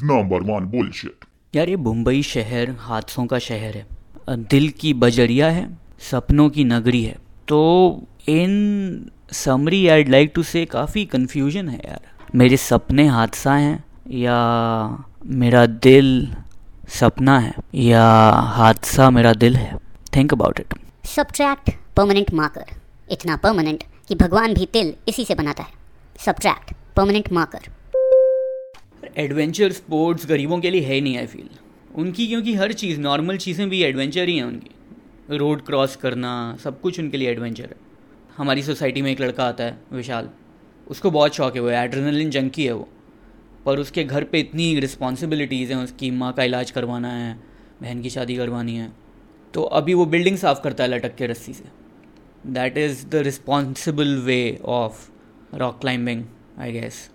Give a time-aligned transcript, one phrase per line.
[0.00, 1.26] is number one bullshit.
[1.54, 3.86] यार ये मुंबई शहर हादसों का शहर है।
[4.50, 5.68] दिल की बजरिया है
[6.10, 7.16] सपनों की नगरी है।
[7.48, 7.60] तो
[8.28, 12.00] in summary I like to say काफ़ी कन्फ्यूज़न है यार।
[12.34, 14.36] मेरे सपने हादसा हैं या
[15.26, 16.36] मेरा दिल
[16.88, 18.04] सपना है या
[18.56, 19.78] हादसा मेरा दिल है।
[20.16, 20.74] Think about it
[21.06, 22.72] subtract permanent marker
[23.10, 25.72] इतना परमानेंट कि भगवान भी तिल इसी से बनाता है।
[26.24, 27.68] Subtract permanent marker
[29.16, 31.48] adventure sports गरीबों के लिए है ही नहीं आई फील
[31.94, 34.70] उनकी, क्योंकि हर चीज़ नॉर्मल चीज़ें भी एडवेंचर ही हैं उनकी.
[35.36, 37.76] रोड क्रॉस करना, सब कुछ उनके लिए एडवेंचर है.
[38.36, 40.30] हमारी सोसाइटी में एक लड़का आता है, विशाल.
[40.86, 42.88] उसको बहुत शौक है, वो एड्रेनलिन जंकी है वो.
[43.66, 47.34] पर उसके घर पे इतनी रिस्पॉन्सिबिलिटीज़ हैं उसकी, माँ का इलाज करवाना है,
[47.82, 48.92] बहन की शादी करवानी है.
[49.54, 51.64] तो अभी वो बिल्डिंग साफ़ करता है लटक के रस्सी से.
[52.46, 55.08] That is the responsible way of
[55.54, 56.24] rock climbing
[56.58, 57.10] I guess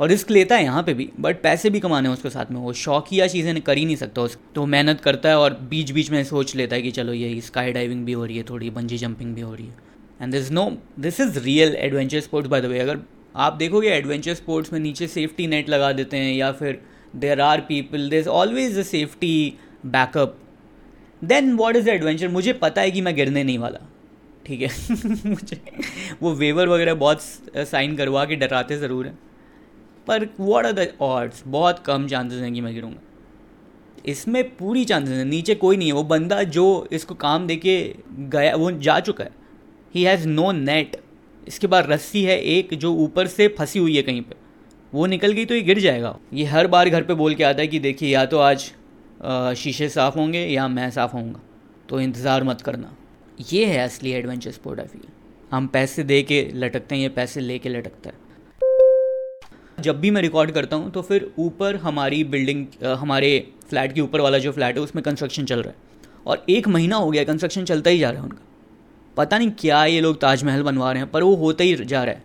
[0.00, 2.60] और रिस्क लेता है यहाँ पे भी बट पैसे भी कमाने हैं उसके साथ में।
[2.60, 6.10] वो शौकिया चीज़ें कर ही नहीं सकता। उस तो मेहनत करता है और बीच बीच
[6.10, 8.98] में सोच लेता है कि चलो ये स्काई डाइविंग भी हो रही है, थोड़ी बंजी
[8.98, 9.74] जंपिंग भी हो रही है।
[10.22, 12.98] And this no this is real adventure sports by the way अगर
[13.36, 16.80] आप देखोगे एडवेंचर स्पोर्ट्स में नीचे सेफ्टी नेट लगा देते हैं या फिर
[17.16, 19.52] there are people there is always a safety
[19.86, 20.38] backup
[21.22, 23.80] then what is the adventure मुझे पता है कि मैं गिरने नहीं वाला।
[24.46, 24.68] ठीक है?
[25.26, 25.60] मुझे
[26.22, 27.22] वो वेवर वगैरह बहुत
[27.68, 29.18] साइन करवा के डराते ज़रूर हैं।
[30.06, 30.92] पर वॉट आर द
[31.46, 33.00] बहुत कम चांसेस हैं कि मैं गिरूँगा।
[34.04, 37.78] इसमें पूरी चांसेस हैं। नीचे कोई नहीं है। वो बंदा जो इसको काम दे के
[38.10, 39.30] गया, वो जा चुका है।
[39.94, 40.96] ही हैज़ नो नेट
[41.42, 44.36] इसके बाद रस्सी है एक जो ऊपर से फंसी हुई है कहीं पे।
[44.92, 47.60] वो निकल गई तो ये गिर जाएगा। ये हर बार घर पे बोल के आता
[47.60, 48.70] है कि देखिए, या तो आज
[49.56, 51.40] शीशे साफ़ होंगे या मैं साफ़ होऊँगा।
[51.88, 52.94] तो इंतज़ार मत करना।
[53.52, 55.08] ये है असली एडवेंचर स्पोर्ट आई फील
[55.50, 58.25] हम पैसे दे के लटकते हैं, ये पैसे ले के लटकता है।
[59.78, 62.66] जब भी मैं रिकॉर्ड करता हूँ तो फिर ऊपर हमारी बिल्डिंग
[62.98, 63.28] हमारे
[63.68, 65.76] फ्लैट के ऊपर वाला जो फ्लैट है, उसमें कंस्ट्रक्शन चल रहा है।
[66.26, 68.44] और एक महीना हो गया कंस्ट्रक्शन चलता ही जा रहा है उनका।
[69.16, 72.14] पता नहीं क्या ये लोग ताजमहल बनवा रहे हैं, पर वो होता ही जा रहा
[72.14, 72.22] है।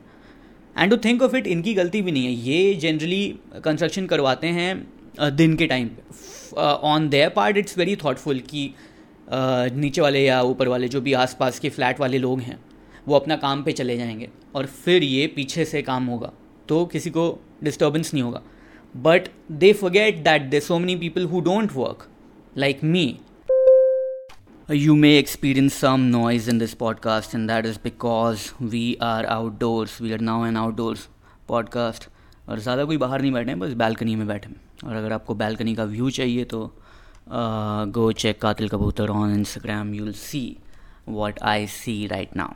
[0.75, 3.27] And to think of it इनकी गलती भी नहीं है। ये जनरली
[3.63, 8.73] कंस्ट्रक्शन करवाते हैं दिन के टाइम पे। On their part it's very thoughtful कि
[9.29, 12.59] नीचे वाले या ऊपर वाले, जो भी आसपास के फ्लैट वाले लोग हैं,
[13.07, 16.31] वो अपना काम पे चले जाएँगे। और फिर ये पीछे से काम होगा।
[16.71, 17.23] तो किसी को
[17.63, 18.41] डिस्टर्बेंस नहीं होगा.
[18.95, 22.07] But they forget that they so many people who don't work
[22.57, 23.05] like me
[24.69, 28.43] You may experience some noise in this podcast, and that is because
[28.73, 29.95] we are outdoors.
[30.05, 31.01] We are now an outdoors
[31.49, 32.07] podcast.
[32.49, 35.35] और ज़्यादा कोई बाहर नहीं बैठे हैं बस balcony में बैठे हैं। और अगर आपको
[35.41, 36.61] बालकनी का व्यू चाहिए तो
[37.97, 40.43] go check Katil Kabootar on Instagram you see
[41.09, 42.53] what I see right now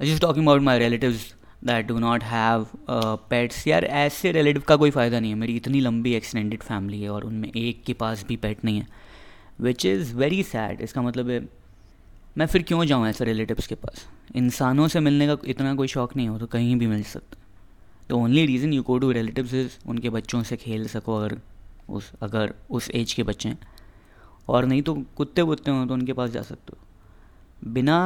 [0.00, 2.66] I just talking about my relatives that do not have
[3.30, 7.10] pets यार, ऐसे रिलेटिव का कोई फ़ायदा नहीं है। मेरी इतनी लंबी एक्सटेंडेड फैमिली है
[7.10, 8.86] और उनमें एक के पास भी पेट नहीं है
[9.60, 11.40] विच इज़ वेरी सैड इसका मतलब है,
[12.38, 14.06] मैं फिर क्यों जाऊँ ऐसे रिलेटिव्स के पास?
[14.36, 17.36] इंसानों से मिलने का इतना कोई शौक नहीं हो तो कहीं भी मिल सकता।
[18.08, 21.36] The only reason you go to relatives is उनके बच्चों से खेल सको अगर
[21.88, 23.58] उस अगर उस एज के बच्चे हैं।
[24.48, 27.98] और नहीं तो कुत्ते वुत्ते हों तो उनके पास जा सकते हो। बिना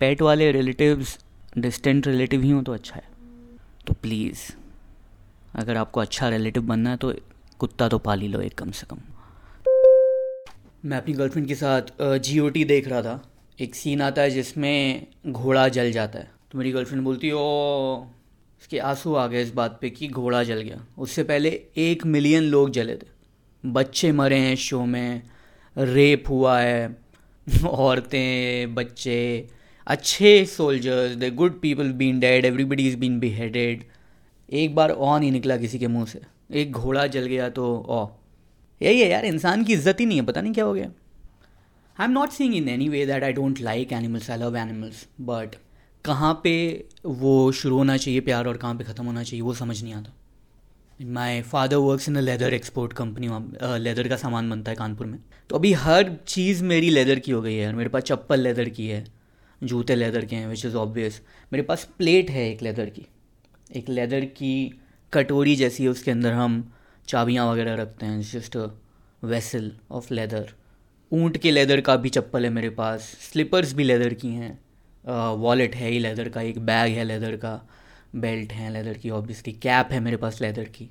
[0.00, 1.18] पेट वाले रिलेटिव्स
[1.58, 3.02] डिस्टेंट रिलेटिव ही हों तो अच्छा है।
[3.86, 4.52] तो प्लीज़
[5.54, 7.14] अगर आपको अच्छा रिलेटिव बनना है तो
[7.58, 8.98] कुत्ता तो पाल लो एक कम से कम।
[10.84, 11.82] मैं अपनी गर्लफ्रेंड के साथ
[12.18, 16.30] जी ओ टी देख रहा था। एक सीन आता है जिसमें घोड़ा जल जाता है।
[16.52, 17.38] तो मेरी गर्लफ्रेंड बोलती, ओ
[18.60, 22.42] उसके आँसू आ गए इस बात पे कि घोड़ा जल गया। उससे पहले एक मिलियन
[22.42, 23.06] लोग जले थे।
[23.66, 25.22] बच्चे मरे हैं शो में।
[25.78, 26.96] रेप हुआ है।
[27.66, 29.48] औरतें, बच्चे
[29.86, 33.84] अच्छे soldiers the good people been dead everybody is been beheaded
[34.48, 36.20] एक बार ऑ नहीं निकला किसी के मुँह से।
[36.52, 38.06] एक घोड़ा जल गया तो ओ
[38.80, 40.86] यही है यार, इंसान की इज़्ज़त ही नहीं है, पता नहीं क्या हो गया।
[41.96, 45.06] I am not saying in any way that I don't like animals I love animals
[45.20, 45.54] but
[46.04, 46.54] कहाँ पे
[47.06, 50.12] वो शुरू होना चाहिए प्यार और कहाँ पे ख़त्म होना चाहिए, वो समझ नहीं आता।
[51.12, 55.06] My father works in a leather export company वहाँ लेदर का सामान बनता है कानपुर
[55.06, 55.18] में।
[55.50, 58.86] तो अभी हर चीज़ मेरी लेदर की हो गई है, मेरे पास चप्पल लेदर की
[58.88, 59.04] है।
[59.62, 61.20] जूते लेदर के हैं विच इज़ ऑब्वियस
[61.52, 63.06] मेरे पास प्लेट है एक लेदर की.
[63.76, 64.80] एक लेदर की
[65.12, 66.72] कटोरी जैसी है उसके अंदर हम
[67.08, 68.20] चाबियाँ वगैरह रखते हैं.
[68.22, 68.56] जस्ट
[69.24, 70.52] वेसल ऑफ़ लेदर
[71.12, 73.00] ऊँट के लेदर का भी चप्पल है मेरे पास.
[73.32, 74.58] स्लीपर्स भी लेदर की हैं.
[75.38, 76.40] वॉलेट है ही लेदर का.
[76.40, 77.60] एक बैग है लेदर का.
[78.16, 80.88] बेल्ट है लेदर की ऑब्वियसली कैप है मेरे पास लेदर की.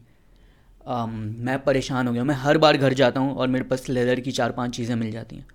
[0.81, 4.19] Um, मैं परेशान हो गया मैं हर बार घर जाता हूँ और मेरे पास लेदर
[4.19, 5.45] की चार पाँच चीज़ें मिल जाती हैं.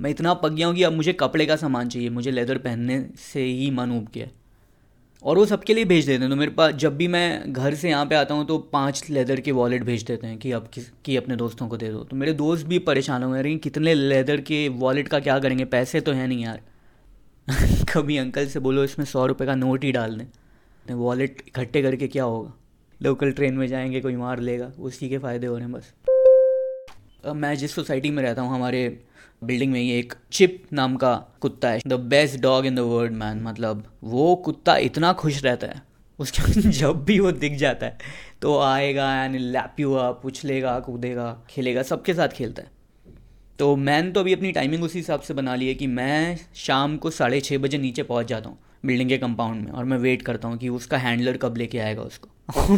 [0.00, 3.06] मैं इतना पक गया हूँ कि अब मुझे कपड़े का सामान चाहिए, मुझे लेदर पहनने
[3.16, 4.26] से ही मन उब गया।
[5.22, 7.88] और वो सबके लिए भेज देते हैं। तो मेरे पास जब भी मैं घर से
[7.88, 10.84] यहाँ पे आता हूँ तो पाँच लेदर के वॉलेट भेज देते हैं कि अब किस,
[11.04, 14.40] कि अपने दोस्तों को दे दो। तो मेरे दोस्त भी परेशान हो गए कितने लेदर
[14.40, 15.64] के वॉलेट का क्या करेंगे?
[15.64, 16.60] पैसे तो हैं नहीं यार।
[17.94, 22.08] कभी अंकल से बोलो, इसमें सौ रुपये का नोट ही डाल दें। वॉलेट इकट्ठे करके
[22.08, 22.52] क्या होगा?
[23.02, 25.92] लोकल ट्रेन में जाएँगे, कोई मार लेगा, उसी के फ़ायदे हो रहे हैं बस।
[27.26, 29.04] मैं जिस सोसाइटी में रहता हूँ, हमारे
[29.42, 33.12] बिल्डिंग में ही एक चिप नाम का कुत्ता है। The best dog in the world
[33.12, 35.82] man मतलब वो कुत्ता इतना खुश रहता है।
[36.18, 37.98] उसके जब भी वो दिख जाता है
[38.42, 42.70] तो आएगा एंड लैप यू अप उछलेगा, कूदेगा, खेलेगा, सबके साथ खेलता है।
[43.58, 46.96] तो मैंने तो अभी अपनी टाइमिंग उसी हिसाब से बना ली है कि मैं शाम
[46.96, 50.22] को साढ़े छः बजे नीचे पहुँच जाता हूँ बिल्डिंग के कंपाउंड में और मैं वेट
[50.22, 52.28] करता हूँ कि उसका हैंडलर कब लेके आएगा उसको।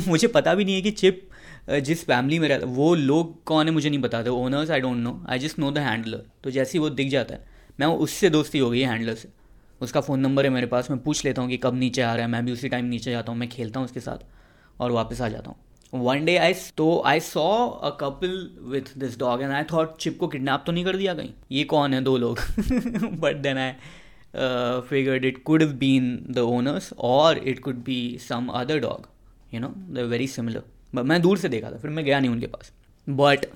[0.09, 1.29] मुझे पता भी नहीं है कि चिप
[1.71, 5.21] जिस फैमिली में रहता, वो लोग कौन है मुझे नहीं बताते owners I don't know
[5.29, 7.45] I just know the handler तो जैसे ही वो दिख जाता है,
[7.81, 9.29] मैं उससे दोस्ती हो गई हैंडलर से।
[9.81, 12.25] उसका फ़ोन नंबर है मेरे पास, मैं पूछ लेता हूँ कि कब नीचे आ रहा
[12.25, 15.21] है, मैं भी उसी टाइम नीचे जाता हूँ, मैं खेलता हूँ उसके साथ और वापस
[15.21, 19.53] आ जाता हूँ। वन डे आई तो I saw a couple with this dog and
[19.53, 21.33] I thought Chip को किडनैप तो नहीं कर दिया कहीं?
[21.53, 22.39] ये कौन है दो लोग?
[23.21, 23.73] But then I
[24.89, 29.09] figured it could been the owners और it could be some other dog
[29.55, 30.63] you know the very similar
[30.95, 32.73] मैं दूर से देखा था, फिर मैं गया नहीं उनके पास।
[33.07, 33.47] बट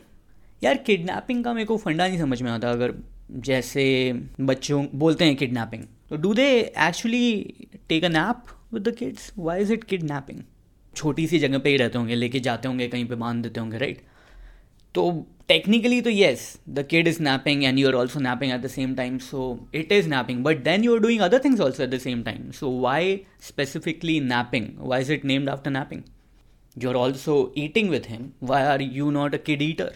[0.63, 2.95] यार किडनैपिंग का मेरे को फंडा नहीं समझ में आता, अगर
[3.33, 6.49] जैसे बच्चों, बोलते हैं किडनैपिंग तो do they
[6.79, 7.55] actually
[7.89, 8.43] take a nap
[8.73, 10.43] with the kids why is it kidnapping
[10.95, 13.79] छोटी सी जगह पे ही रहते होंगे, लेके जाते होंगे, कहीं पे बाँध देते होंगे
[13.79, 14.03] राइट
[14.95, 18.67] तो टेक्निकली तो yes the kid is napping and you are also napping at the
[18.69, 21.91] same time so it is napping but then you are doing other things also at
[21.91, 26.03] the same time so why specifically napping why is it named after napping
[26.77, 28.35] you're also eating with him.
[28.41, 29.93] Why are you not a kid eater?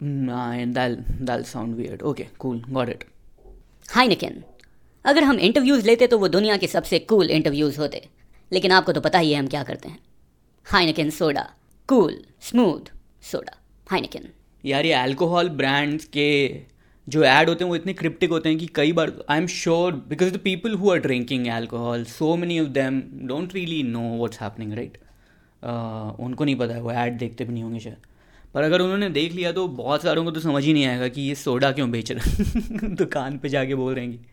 [0.00, 2.02] Nah, and that'll, that'll sound weird.
[2.02, 3.04] Okay, cool, got it.
[5.04, 8.08] अगर हम interviews लेते तो वो दुनिया के सबसे cool interviews होते
[8.52, 9.98] लेकिन आपको तो पता ही है हम क्या करते हैं
[10.66, 11.48] hi Nikin soda
[11.88, 12.16] cool
[12.48, 12.90] smooth
[13.30, 13.56] soda
[13.90, 14.28] hi Nikin
[14.64, 16.28] यार ये अल्कोहल ब्रांड्स के
[17.06, 19.92] जो ऐड होते हैं, वो इतने क्रिप्टिक होते हैं कि कई बार I am sure
[20.08, 24.40] because the people who are drinking alcohol so many of them don't really know what's
[24.40, 24.98] happening right
[26.20, 27.96] उनको नहीं पता है, वो ऐड देखते भी नहीं होंगे शायद।
[28.54, 31.22] पर अगर उन्होंने देख लिया तो बहुत सारों को तो समझ ही नहीं आएगा कि
[31.22, 34.24] ये सोडा क्यों बेच रहे दुकान पे जाके बोल रहे हैं कि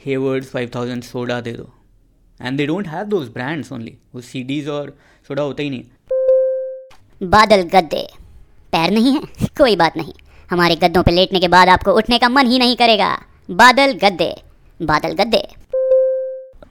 [0.00, 1.72] हेवर्ड्स फाइव थाउज़ेंड सोडा दे दो।
[2.40, 4.96] And they don't have those brands only वो सीडीज और
[5.28, 8.06] सोडा होता ही नहीं। बादल गद्दे।
[8.72, 9.46] पैर नहीं है?
[9.58, 10.12] कोई बात नहीं।
[10.50, 13.10] हमारे गद्दों पर लेटने के बाद आपको उठने का मन ही नहीं करेगा।
[13.52, 14.34] बादल गद्दे
[14.80, 15.42] बादल गद्दे।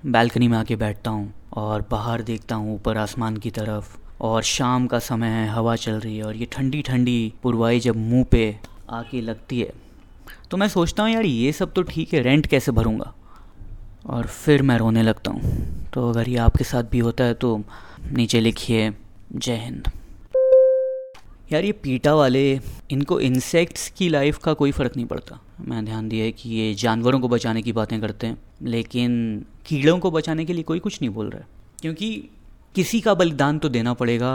[0.06, 4.88] बालकनी में आके बैठता हूँ और बाहर देखता हूँ ऊपर आसमान की तरफ़ और शाम
[4.88, 8.56] का समय है, हवा चल रही है और ये ठंडी ठंडी पुरवाई जब मुँह पे
[8.92, 9.72] आके लगती है
[10.52, 13.14] तो मैं सोचता हूँ, यार, ये सब तो ठीक है रेंट कैसे भरूँगा?
[14.06, 17.58] और फिर मैं रोने लगता हूँ। तो अगर ये आपके साथ भी होता है तो
[18.12, 18.92] नीचे लिखिए,
[19.34, 19.90] जय हिंद।
[21.52, 22.60] यार ये पीटा वाले,
[22.92, 26.74] इनको इंसेक्ट्स की लाइफ का कोई फ़र्क नहीं पड़ता। मैं ध्यान दिया है कि ये
[26.74, 31.02] जानवरों को बचाने की बातें करते हैं, लेकिन कीड़ों को बचाने के लिए कोई कुछ
[31.02, 31.48] नहीं बोल रहा है।
[31.82, 32.30] क्योंकि
[32.76, 34.32] किसी का बलिदान तो देना पड़ेगा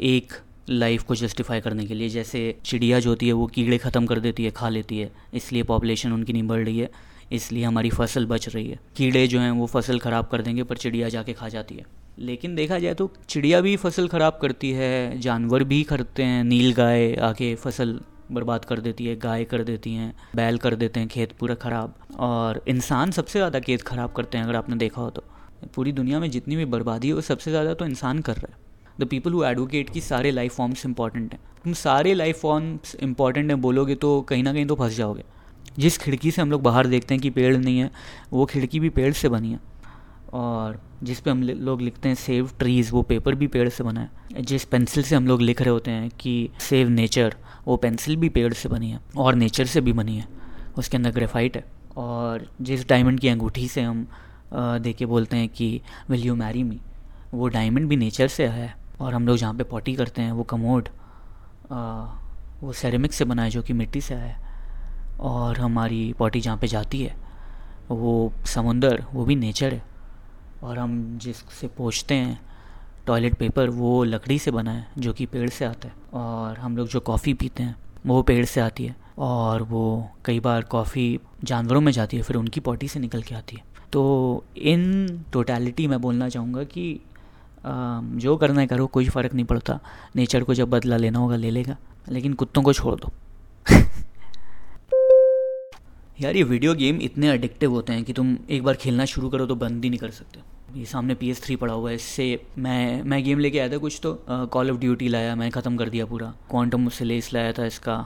[0.00, 0.32] एक
[0.70, 4.20] लाइफ को जस्टिफाई करने के लिए। जैसे चिड़िया जो होती है, वो कीड़े ख़त्म कर
[4.20, 6.90] देती है, खा लेती है, इसलिए पॉपुलेशन उनकी नहीं बढ़ रही है,
[7.32, 10.76] इसलिए हमारी फ़सल बच रही है। कीड़े जो हैं, वो फ़सल ख़राब कर देंगे, पर
[10.76, 11.86] चिड़िया जाके खा जाती है।
[12.18, 16.72] लेकिन देखा जाए तो चिड़िया भी फ़सल ख़राब करती है, जानवर भी करते हैं, नील
[16.72, 18.00] गाय आके फ़सल
[18.32, 21.94] बर्बाद कर देती है, गाय कर देती हैं, बैल कर देते हैं, खेत पूरा ख़राब।
[22.18, 25.24] और इंसान सबसे ज़्यादा खेत ख़राब करते हैं, अगर आपने देखा हो तो।
[25.74, 28.62] पूरी दुनिया में जितनी भी बर्बादी है, वो सबसे ज़्यादा तो इंसान कर रहा है।
[29.00, 33.50] द पीपल हु एडवोकेट की सारे लाइफ फॉर्म्स इंपॉर्टेंट हैं। तुम सारे लाइफ फॉर्म्स इंपॉर्टेंट
[33.50, 35.24] हैं बोलोगे तो कहीं ना कहीं तो फंस जाओगे।
[35.78, 37.90] जिस खिड़की से हम लोग बाहर देखते हैं कि पेड़ नहीं है,
[38.32, 39.60] वो खिड़की भी पेड़ से बनी है।
[40.34, 44.00] और जिस पे हम लोग लिखते हैं सेव ट्रीज़ वो पेपर भी पेड़ से बना
[44.00, 47.34] है। जिस पेंसिल से हम लोग लिख रहे होते हैं कि सेव नेचर
[47.66, 50.26] वो पेंसिल भी पेड़ से बनी है और नेचर से भी बनी है।
[50.78, 51.64] उसके अंदर ग्रेफाइट है
[51.96, 54.06] और जिस डायमंड की अंगूठी से हम
[54.54, 56.80] देख के बोलते हैं कि विल यू मैरी मी
[57.34, 60.42] वो डायमंड भी नेचर से है और हम लोग जहाँ पे पॉटी करते हैं, वो
[60.42, 60.88] कमोड
[62.62, 64.36] वो सेरेमिक से बना है जो कि मिट्टी से है
[65.20, 67.16] और हमारी पॉटी जहाँ पे जाती है,
[67.90, 69.82] वो समुंदर, वो भी नेचर है।
[70.64, 72.40] और हम जिससे पोछते हैं
[73.06, 76.76] टॉयलेट पेपर वो लकड़ी से बना है, जो कि पेड़ से आता है। और हम
[76.76, 81.20] लोग जो कॉफ़ी पीते हैं, वो पेड़ से आती है। और वो कई बार कॉफ़ी
[81.44, 85.86] जानवरों में जाती है, फिर उनकी पॉटी से निकल के आती है। तो इन टोटलिटी
[85.86, 87.00] मैं बोलना चाहूँगा कि
[88.16, 89.80] जो करना है करो, कोई फ़र्क नहीं पड़ता।
[90.16, 91.76] नेचर को जब बदला लेना होगा, ले लेगा।
[92.08, 93.12] लेकिन कुत्तों को छोड़ दो।
[96.16, 99.46] यार, ये वीडियो गेम इतने अडिक्टिव होते हैं कि तुम एक बार खेलना शुरू करो
[99.46, 100.40] तो बंद ही नहीं कर सकते।
[100.78, 103.78] ये सामने पी एस थ्री पड़ा हुआ है, इससे मैं मैं गेम लेके आया था
[103.78, 107.66] कुछ तो कॉल ऑफ़ ड्यूटी लाया मैं ख़त्म कर दिया पूरा। क्वांटम लेस लाया था
[107.66, 107.96] इसका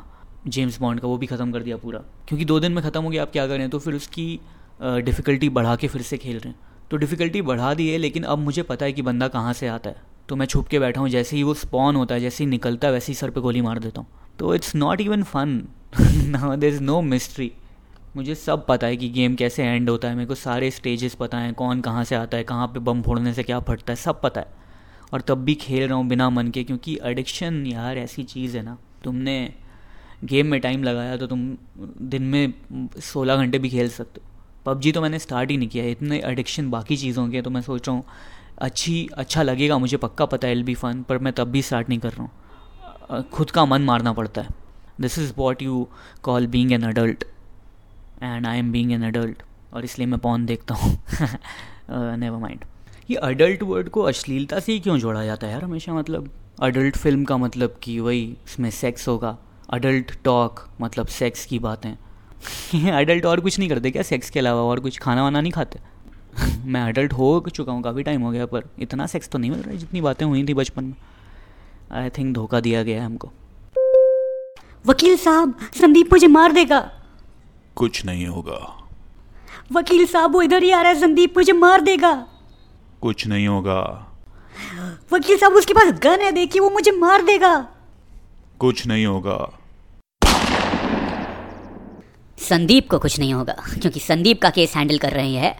[0.46, 1.98] जेम्स बॉन्ड का, वो भी ख़त्म कर दिया पूरा।
[2.28, 4.40] क्योंकि दो दिन में ख़त्म हो गया, आप क्या करें तो फिर उसकी
[4.80, 6.58] डिफ़िकल्टी बढ़ा के फिर से खेल रहे हैं।
[6.90, 9.90] तो डिफ़िकल्टी बढ़ा दी है, लेकिन अब मुझे पता है कि बंदा कहाँ से आता
[9.90, 12.50] है। तो मैं छुप के बैठा हूँ, जैसे ही वो स्पॉन होता है, जैसे ही
[12.50, 15.62] निकलता है, वैसे ही सर पे गोली मार देता हूँ। तो it's not even fun
[16.00, 17.52] now there is no mystery
[18.18, 21.38] मुझे सब पता है कि गेम कैसे एंड होता है, मेरे को सारे स्टेजेस पता
[21.38, 24.20] हैं, कौन कहाँ से आता है, कहाँ पे बम फोड़ने से क्या फटता है, सब
[24.20, 24.46] पता है।
[25.12, 28.62] और तब भी खेल रहा हूँ बिना मन के, क्योंकि एडिक्शन यार ऐसी चीज़ है
[28.62, 29.36] ना। तुमने
[30.24, 31.56] गेम में टाइम लगाया तो तुम
[32.08, 32.52] दिन में
[33.02, 34.26] सोलह घंटे भी खेल सकते हो।
[34.66, 37.88] पबजी तो मैंने स्टार्ट ही नहीं किया इतने एडिक्शन बाकी चीज़ों के तो मैं सोच
[37.88, 38.04] रहा हूँ,
[38.58, 41.88] अच्छी अच्छा लगेगा मुझे, पक्का पता है एल बी फ़न पर मैं तब भी स्टार्ट
[41.88, 44.48] नहीं कर रहा हूँ। खुद का मन मारना पड़ता है।
[45.00, 45.86] This is what you
[46.22, 47.24] call being an adult
[48.22, 49.42] and I am being an adult
[49.74, 50.98] और इसलिए मैं पॉन देखता हूँ।
[52.16, 52.64] नेवर माइंड
[53.10, 55.64] ये अडल्ट वर्ड को अश्लीलता से ही क्यों जोड़ा जाता है यार?
[55.64, 59.38] हमेशा मतलब अडल्ट फ़िल्म का मतलब कि वही इसमें सेक्स होगा।
[59.70, 61.96] अडल्ट टॉक मतलब सेक्स की बातें।
[62.90, 64.60] अडल्ट और कुछ नहीं करते क्या सेक्स के अलावा?
[64.60, 65.78] और कुछ खाना वाना नहीं खाते?
[66.64, 69.60] मैं अडल्ट हो चुका हूँ, काफ़ी टाइम हो गया, पर इतना सेक्स तो नहीं मिल
[69.60, 70.94] रहा है जितनी बातें हुई थी बचपन में।
[71.92, 73.32] आई थिंक धोखा दिया गया है हमको।
[74.86, 76.90] वकील साहब, संदीप मुझे मार देगा।
[77.78, 78.88] कुछ नहीं होगा।
[79.72, 82.26] वकील साहब वो इधर ही आ रहा है संदीप मुझे मार देगा।
[83.02, 83.80] कुछ नहीं होगा।
[85.12, 87.54] वकील साहब उसके पास गन है देखिए वो मुझे मार देगा।
[88.58, 89.58] कुछ नहीं होगा।
[92.38, 95.54] संदीप को कुछ नहीं होगा क्योंकि संदीप का केस हैंडल कर रहे हैं।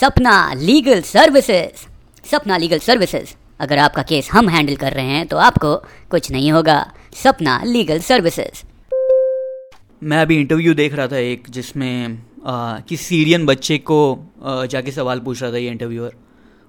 [0.00, 1.86] Sapna legal services
[2.28, 3.34] Sapna legal services.
[3.60, 5.74] अगर आपका केस हम हैंडल कर रहे हैं तो आपको
[6.10, 8.73] कुछ नहीं होगा। सपना लीगल सर्विसेज़।
[10.04, 12.18] मैं अभी इंटरव्यू देख रहा था एक जिसमें
[12.88, 13.98] कि सीरियन बच्चे को
[14.42, 16.14] आ, जाके सवाल पूछ रहा था ये इंटरव्यूअर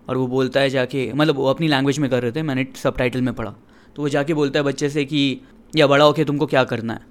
[0.10, 2.98] और वो बोलता है जाके मतलब वो अपनी लैंग्वेज में कर रहे थे मैंने सब
[2.98, 3.54] टाइटल में पढ़ा।
[3.96, 5.42] तो वो जाके बोलता है बच्चे से कि
[5.76, 7.02] या बड़ा होके तुमको क्या करना है?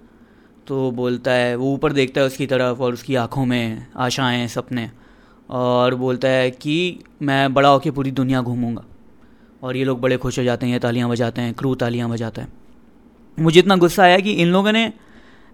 [0.66, 4.90] तो बोलता है वो ऊपर देखता है उसकी तरफ़ और उसकी आँखों में आशाएँ सपने।
[5.50, 8.85] और बोलता है कि मैं बड़ा होके पूरी दुनिया घूमूँगा।
[9.62, 12.52] और ये लोग बड़े खुश हो जाते हैं तालियाँ बजाते हैं क्रू तालियाँ बजाते हैं।
[13.38, 14.93] मुझे इतना गुस्सा आया कि इन लोगों ने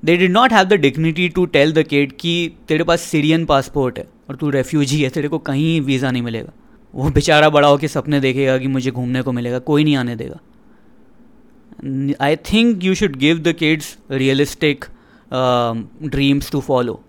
[0.02, 3.98] they did not have the dignity to tell the kid कि तेरे पास सीरियन पासपोर्ट
[3.98, 6.52] है और तू रेफ्यूजी है, तेरे को कहीं वीज़ा नहीं मिलेगा।
[6.94, 10.38] वो बेचारा बड़ा होकर सपने देखेगा कि मुझे घूमने को मिलेगा, कोई नहीं आने देगा।
[12.20, 14.84] I think you should give the kids realistic
[16.04, 17.00] dreams to follow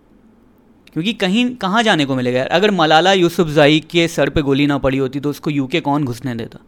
[0.93, 2.47] क्योंकि कहीं, कहाँ जाने को मिलेगा यार?
[2.47, 6.35] अगर मलाला यूसुफजाई के सर पे गोली ना पड़ी होती तो उसको यूके कौन घुसने
[6.35, 6.59] देता?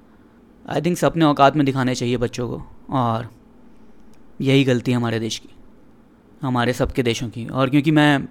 [0.66, 2.62] आई थिंक सपने औकात में दिखाने चाहिए बच्चों को।
[2.92, 3.28] और
[4.42, 5.50] यही गलती है हमारे देश की।
[6.44, 8.28] हमारे सबके देशों की। और क्योंकि मैं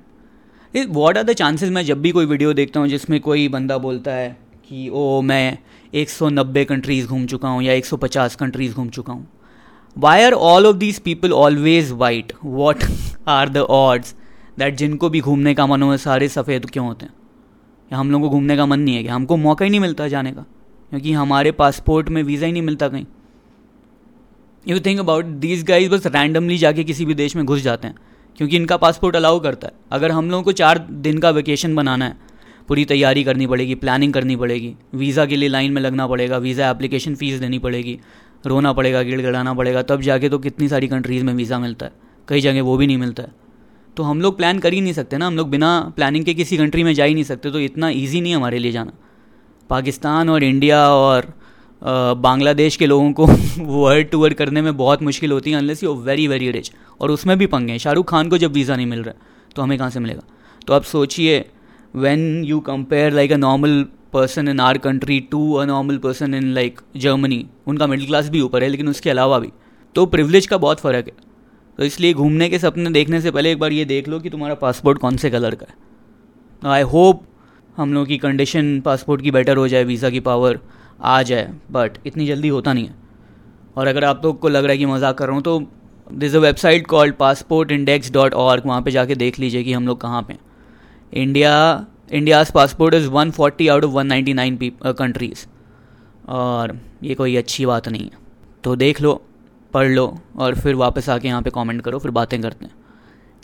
[0.89, 4.13] वॉट आर द चांसेस मैं जब भी कोई वीडियो देखता हूँ जिसमें कोई बंदा बोलता
[4.13, 4.29] है
[4.69, 5.59] कि ओ मैं
[5.95, 9.27] 190 कंट्रीज़ घूम चुका हूँ या 150 कंट्रीज़ घूम चुका हूँ।
[9.97, 12.85] Why are all of these people always white what
[13.29, 14.15] are the odds
[14.59, 17.13] that जिनको भी घूमने का मन हो, सारे सफ़ेद क्यों होते हैं?
[17.91, 20.09] या हम लोगों को घूमने का मन नहीं है कि हमको मौका ही नहीं मिलता
[20.09, 20.45] जाने का।
[20.91, 23.05] क्योंकि हमारे पासपोर्ट में वीज़ा ही नहीं मिलता कहीं।
[24.67, 27.95] You think about these guys बस रैंडमली जाके किसी भी देश में घुस जाते हैं,
[28.39, 32.05] क्योंकि इनका पासपोर्ट अलाउ करता है। अगर हम लोगों को चार दिन का वेकेशन बनाना
[32.05, 32.17] है,
[32.69, 36.71] पूरी तैयारी करनी पड़ेगी प्लानिंग करनी पड़ेगी वीज़ा के लिए लाइन में लगना पड़ेगा वीज़ा
[36.71, 37.99] एप्लीकेशन फ़ीस देनी पड़ेगी,
[38.47, 41.93] रोना पड़ेगा, गिड़गड़ाना पड़ेगा, तब जाके तो कितनी सारी कंट्रीज़ में वीज़ा मिलता है,
[42.29, 43.41] कई जगह वो भी नहीं मिलता है।
[43.97, 46.57] तो हम लोग प्लान कर ही नहीं सकते ना, हम लोग बिना प्लानिंग के किसी
[46.57, 48.93] कंट्री में जा ही नहीं सकते तो इतना ईजी नहीं हमारे लिए जाना।
[49.71, 51.33] पाकिस्तान और इंडिया और
[51.83, 53.27] बांग्लादेश के लोगों को
[53.59, 56.71] वर्ल्ड टूर करने में बहुत मुश्किल होती है unless you very very rich
[57.01, 59.15] और उसमें भी पंगे हैं। शाहरुख खान को जब वीज़ा नहीं मिल रहा
[59.57, 60.23] तो हमें कहाँ से मिलेगा?
[60.67, 61.45] तो आप सोचिए
[61.95, 66.53] when you compare like a normal person in our country to a normal person in
[66.55, 69.49] like Germany उनका मिडिल क्लास भी ऊपर है, लेकिन उसके अलावा भी।
[69.97, 71.13] तो प्रिवलेज का बहुत फ़र्क है।
[71.79, 74.55] तो इसलिए घूमने के सपने देखने से पहले एक बार ये देख लो कि तुम्हारा
[74.55, 77.23] पासपोर्ट कौन से कलर का है। आई होप
[77.77, 80.59] हम लोग की कंडीशन पासपोर्ट की बेटर हो जाए वीज़ा की पावर
[81.03, 82.95] आ जाए बट इतनी जल्दी होता नहीं है।
[83.77, 85.59] और अगर आप लोग को लग रहा है कि मज़ाक कर रहा हूँ तो
[86.11, 89.87] this a website called passport index dot org वहाँ पर जाके देख लीजिए कि हम
[89.87, 90.37] लोग कहाँ पे
[91.13, 95.47] India India's passport is one forty out of one ninety nine countries
[96.31, 98.21] और ये कोई अच्छी बात नहीं है।
[98.65, 99.21] तो देख लो,
[99.75, 100.07] पढ़ लो,
[100.39, 102.75] और फिर वापस आके यहाँ पे कमेंट करो, फिर बातें करते हैं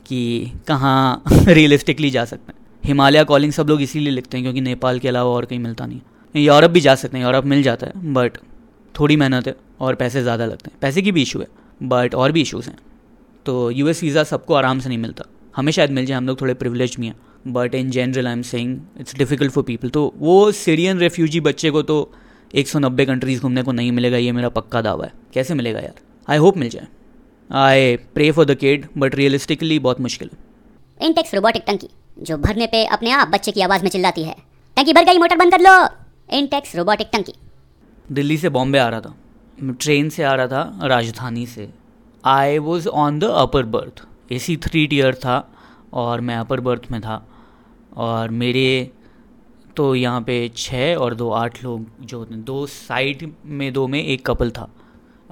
[0.07, 4.99] कि कहाँ रियलिस्टिकली जा सकते हैं। हिमालय कॉलिंग सब लोग इसीलिए लिखते हैं क्योंकि नेपाल
[4.99, 7.87] के अलावा और कहीं मिलता नहीं है। यूरोप भी जा सकते हैं, यूरोप मिल जाता
[7.87, 8.39] है बट
[8.95, 11.47] थोड़ी मेहनत है और पैसे ज़्यादा लगते हैं। पैसे की भी इशू है
[11.81, 12.79] बट और भी इशूज़ हैं।
[13.47, 16.55] तो यूएस वीज़ा सबको आराम से नहीं मिलता। हमें शायद मिल जाए, हम लोग थोड़े
[16.55, 17.15] प्रिविलेज भी हैं
[17.49, 21.71] but in general I am saying it's difficult for people तो वो सीरियन रेफ्यूजी बच्चे
[21.71, 21.97] को तो
[22.55, 25.95] 190 कंट्रीज़ घूमने को नहीं मिलेगा, ये मेरा पक्का दावा है। कैसे मिलेगा यार?
[26.29, 26.87] आई होप मिल जाए।
[27.51, 30.31] I pray for the kid but realistically बहुत मुश्किल
[31.01, 31.89] इंटेक्स रोबोटिक टंकी
[32.23, 34.37] जो भरने पे अपने आप बच्चे की आवाज़ में चिल्लाती है।
[34.77, 35.79] टंकी भर गई, मोटर बंद कर लो।
[36.31, 37.35] इंटेक्स रोबोटिक टंकी
[38.11, 39.15] दिल्ली से बॉम्बे आ रहा था।
[39.73, 41.69] ट्रेन से आ रहा था, राजधानी से।
[42.25, 45.37] I was on the upper berth A C three tier था
[45.93, 47.25] और मैं अपर बर्थ में था।
[47.97, 48.91] और मेरे
[49.77, 53.87] तो यहाँ पे छः और दो आठ लोग जो होते हैं, दो साइड में, दो
[53.87, 54.69] में एक कपल था।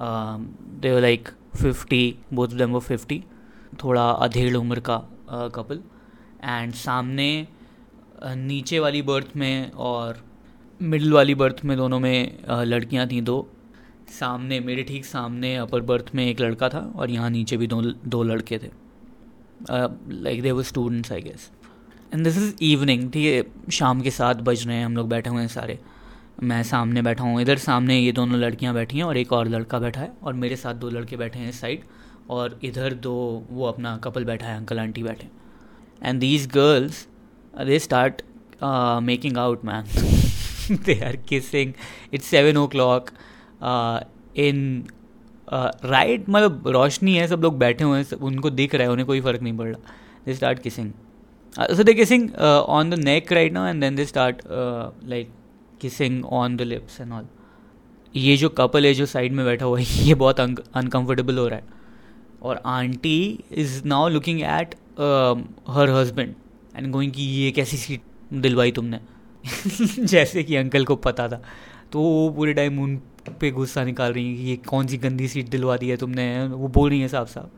[0.00, 3.22] They like fifty both them वो फिफ्टी
[3.84, 4.96] थोड़ा अधेड़ उम्र का
[5.54, 5.80] कपल
[6.44, 7.46] एंड सामने
[8.24, 10.24] नीचे वाली बर्थ में और
[10.80, 13.46] मिडिल वाली बर्थ में दोनों में लड़कियाँ थी दो।
[14.10, 17.80] सामने, मेरे ठीक सामने, अपर बर्थ में एक लड़का था और यहाँ नीचे भी दो
[17.82, 18.70] दो लड़के थे।
[19.70, 21.50] लाइक दे वो students I guess
[22.14, 23.70] and this is evening ठीक है?
[23.72, 25.78] शाम के सात बज रहे हैं, हम लोग बैठे हुए हैं सारे।
[26.42, 29.78] मैं सामने बैठा हूँ। इधर सामने ये दोनों लड़कियाँ बैठी हैं और एक और लड़का
[29.78, 31.84] बैठा है और मेरे साथ दो लड़के बैठे हैं इस साइड
[32.30, 35.28] और इधर दो, वो अपना कपल बैठा है अंकल आंटी बैठे
[36.02, 37.06] and these girls
[37.66, 38.22] they start
[39.02, 39.84] making out man
[40.70, 41.72] they are kissing
[42.14, 43.10] it's seven o'clock
[44.38, 44.84] in
[45.48, 49.20] right मतलब रोशनी है, सब लोग बैठे हुए हैं उनको दिख रहा है, उन्हें कोई
[49.20, 49.94] फ़र्क नहीं पड़ रहा।
[50.26, 50.92] They start kissing
[51.76, 55.30] so they kissing on the neck right now and then they start like
[55.80, 57.26] kissing on the lips and all
[58.14, 61.58] ये जो कपल है, जो साइड में बैठा हुआ है, ये बहुत अनकम्फर्टेबल हो रहा
[61.58, 61.74] है।
[62.42, 64.74] और aunty is now looking at
[65.70, 66.34] her husband
[66.76, 68.00] and going कि ये कैसी सीट
[68.32, 69.00] दिलवाई तुमने?
[69.98, 71.42] जैसे कि अंकल को पता था।
[71.92, 72.96] तो वो पूरे टाइम उन
[73.30, 76.26] पर गुस्सा निकाल रही हैं कि ये कौन सी गंदी सीट दिलवा दी है तुमने
[76.48, 77.50] वो बोल रही है साफ़ साहब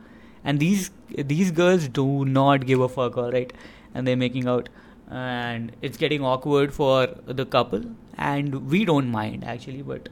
[0.46, 0.90] and these
[1.20, 3.52] these girls do not give a fuck right
[3.96, 4.68] and they making out
[5.12, 7.84] and it's getting awkward for the couple
[8.20, 10.08] and we don't mind actually but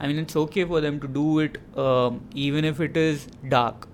[0.00, 1.58] I mean it's okay for them to do it
[2.36, 3.88] even if it is dark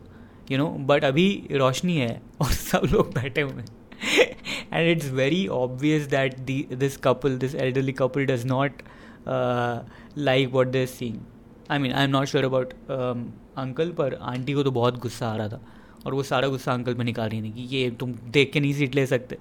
[0.53, 3.80] you know but अभी रोशनी है और सब लोग बैठे हुए हैं।
[4.72, 8.84] and it's very obvious that the this couple this elderly couple does not
[9.28, 9.80] uh,
[10.16, 11.24] like what they're seeing
[11.70, 13.26] i mean i'm not sure about um,
[13.58, 15.62] uncle पर आंटी को तो बहुत गुस्सा आ रहा था
[16.06, 18.74] और वो सारा गुस्सा अंकल पे निकाल रही थी कि ये तुम देख के नहीं
[18.74, 19.38] सीट ले सकते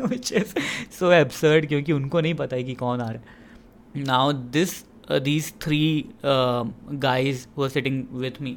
[0.00, 0.54] विच इज़
[0.98, 4.72] सो एब्सर्ड क्योंकि उनको नहीं पता है कि कौन आ रहा है now this
[5.22, 8.56] these three guys वो सिटिंग विथ मी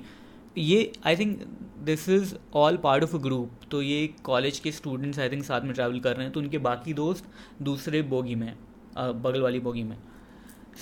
[0.59, 1.39] ये I think
[1.85, 5.61] this is all part of a group तो ये कॉलेज के स्टूडेंट्स आई थिंक साथ
[5.61, 7.25] में ट्रैवल कर रहे हैं तो उनके बाकी दोस्त
[7.63, 8.53] दूसरे बोगी में
[8.97, 9.97] बगल वाली बोगी में।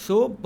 [0.06, 0.37] So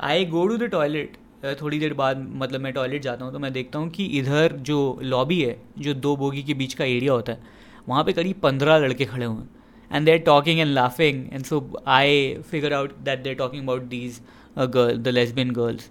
[0.00, 1.16] I go to the toilet
[1.60, 4.78] थोड़ी देर बाद मतलब मैं टॉयलेट जाता हूँ तो मैं देखता हूँ कि इधर जो
[5.02, 7.42] लॉबी है, जो दो बोगी के बीच का एरिया होता है,
[7.88, 9.48] वहाँ पे करीब पंद्रह लड़के खड़े हुए हैं।
[9.90, 13.62] And they are talking and laughing and so I figure out that they are talking
[13.62, 14.20] about these
[14.58, 15.90] girl the lesbian girls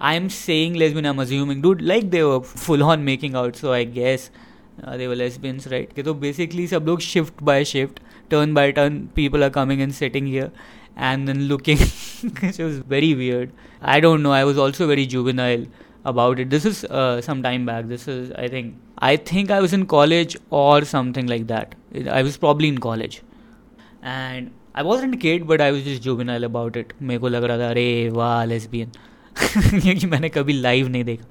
[0.00, 3.56] I am saying lesbian I am assuming dude like they were full on making out
[3.56, 4.30] so I guess
[4.98, 8.00] they were lesbians right कि तो basically सब लोग shift by shift
[8.30, 10.50] turn by turn people are coming and setting here
[10.96, 11.78] and then looking
[12.40, 15.64] which was very weird i don't know i was also very juvenile
[16.04, 19.60] about it this is uh, some time back this is i think i think i
[19.60, 21.74] was in college or something like that
[22.10, 23.22] i was probably in college
[24.02, 27.44] and I wasn't a kid but I was just juvenile about it मेरे को लग
[27.44, 28.90] रहा था अरे वाह lesbian
[29.81, 31.25] क्योंकि मैंने कभी लाइव नहीं देखा।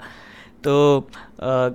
[0.65, 1.09] तो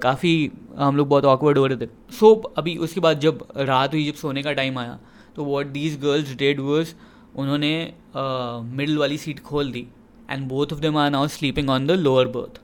[0.03, 3.93] काफ़ी हम लोग बहुत ऑकवर्ड हो रहे थे। सो so, अभी उसके बाद जब रात
[3.93, 4.99] हुई जब सोने का टाइम आया
[5.35, 6.95] तो what these girls did was
[7.35, 7.71] उन्होंने
[8.15, 9.85] मिडल वाली सीट खोल दी
[10.31, 12.61] and both of them are now sleeping on the lower berth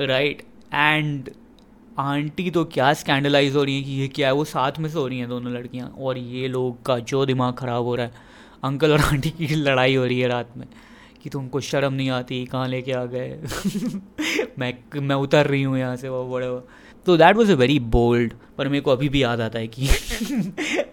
[0.00, 0.42] right
[0.74, 1.30] and
[1.98, 4.34] aunty तो क्या स्कैंडलाइज हो रही है कि ये क्या है?
[4.34, 7.54] वो साथ में से हो रही हैं दोनों लड़कियाँ और ये लोग का जो दिमाग
[7.54, 8.12] ख़राब हो रहा है।
[8.64, 10.66] अंकल और आंटी की लड़ाई हो रही है रात में।
[11.26, 13.38] कि तुमको शर्म नहीं आती कहाँ लेके आ गए?
[14.58, 16.60] मैं मैं उतर रही हूँ यहाँ से वो बड़े
[17.06, 19.88] तो that was a very bold पर मेरे को अभी भी याद आता है कि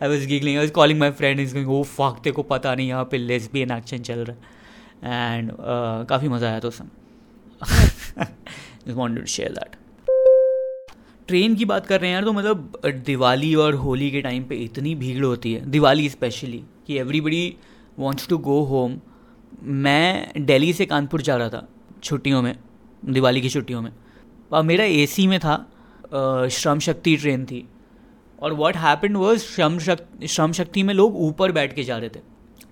[0.02, 2.88] I was giggling I was calling my friend is going वो फाक को पता नहीं
[2.88, 5.38] यहाँ पे लेसबियन एक्शन चल रहा है.
[5.38, 9.76] एंड uh, काफ़ी मज़ा आया उस समय वॉन्ट शेयर दैट
[11.28, 14.56] ट्रेन की बात कर रहे हैं यार तो मतलब दिवाली और होली के टाइम पे
[14.56, 17.58] इतनी भीड़ होती है दिवाली स्पेशली कि everybody
[18.00, 19.02] wants to go home
[19.64, 21.68] मैं दिल्ली से कानपुर जा रहा था,
[22.04, 22.56] छुट्टियों में,
[23.04, 23.92] दिवाली की छुट्टियों में।
[24.52, 25.56] और मेरा एसी में था
[26.52, 27.68] श्रम शक्ति ट्रेन थी।
[28.40, 32.10] और what happened was Shram Shakti Shram Shakti में लोग ऊपर बैठ के जा रहे
[32.10, 32.20] थे।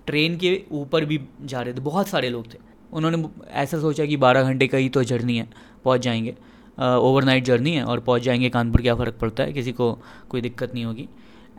[0.06, 2.58] ट्रेन के ऊपर भी जा रहे थे, बहुत सारे लोग थे।
[2.92, 5.48] उन्होंने ऐसा सोचा कि बारह घंटे का ही तो जर्नी है,
[5.84, 6.34] पहुँच जाएँगे।
[6.78, 9.52] ओवरनाइट जर्नी है और पहुँच जाएँगे कानपुर, क्या फ़र्क पड़ता है?
[9.52, 9.92] किसी को
[10.28, 11.08] कोई दिक्कत नहीं होगी।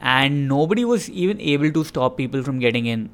[0.01, 3.09] And nobody was even able to stop people from getting in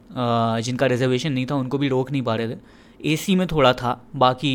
[0.64, 3.92] जिनका रिजर्वेशन नहीं था उनको भी रोक नहीं पा रहे थे। AC में थोड़ा था
[4.16, 4.52] बाकी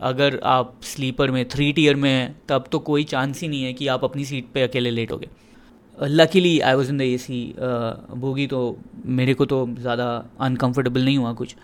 [0.00, 3.72] अगर आप स्लीपर में थ्री टीयर में हैं तब तो कोई चांस ही नहीं है
[3.72, 5.28] कि आप अपनी सीट पे अकेले लेट हो गए
[5.98, 7.54] luckily I was in the A C
[8.16, 10.06] bogie तो मेरे को तो ज़्यादा
[10.40, 11.56] अनकम्फर्टेबल नहीं हुआ कुछ।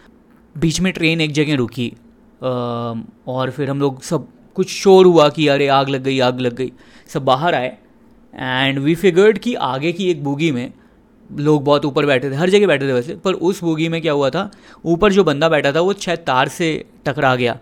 [0.56, 2.98] बीच में ट्रेन एक जगह रुकी uh,
[3.28, 6.54] और फिर हम लोग सब कुछ शोर हुआ कि अरे आग लग गई आग लग
[6.54, 6.72] गई।
[7.08, 7.76] सब बाहर आए
[8.34, 10.72] एंड वी फिगर्ड कि आगे की एक बोगी में
[11.30, 14.12] लोग बहुत ऊपर बैठे थे, हर जगह बैठे थे वैसे, पर उस बोगी में क्या
[14.12, 14.50] हुआ था?
[14.84, 17.58] ऊपर जो बंदा बैठा था, वो शायद तार से टकरा गया।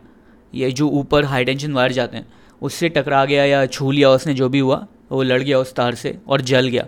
[0.53, 2.27] ये जो ऊपर हाई टेंशन वायर जाते हैं,
[2.63, 5.95] उससे टकरा गया या छू लिया उसने, जो भी हुआ, वो लड़ गया उस तार
[5.95, 6.87] से और जल गया।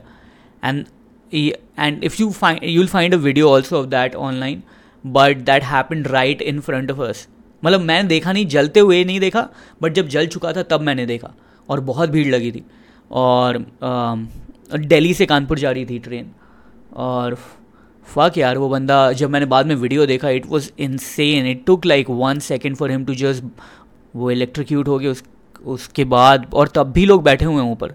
[0.63, 0.85] And
[1.33, 4.63] and if you find you'll find a video also of that online
[5.05, 7.27] but that happen right in front of us
[7.63, 9.49] मतलब मैंने देखा नहीं, जलते हुए नहीं देखा
[9.83, 11.35] बट जब जल चुका था, तब मैंने देखा
[11.69, 12.65] और बहुत भीड़ लगी थी।
[13.15, 13.59] और
[14.73, 16.31] दिल्ली से कानपुर जा रही थी ट्रेन।
[16.97, 17.35] और
[18.07, 21.87] फक यार वो बंदा जब मैंने बाद में वीडियो देखा it was insane it took
[21.87, 23.45] like one second for him to just
[24.17, 25.23] वो इलेक्ट्रिक्यूट हो गया उस
[25.65, 27.95] उसके बाद और तब भी लोग बैठे हुए हैं ऊपर।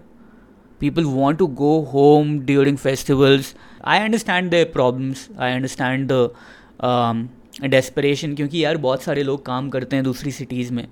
[0.80, 3.54] People want to go home during festivals
[3.84, 5.16] I understand the problems.
[5.38, 10.86] I understand um, desperation क्योंकि यार बहुत सारे लोग काम करते हैं दूसरी सिटीज़ में।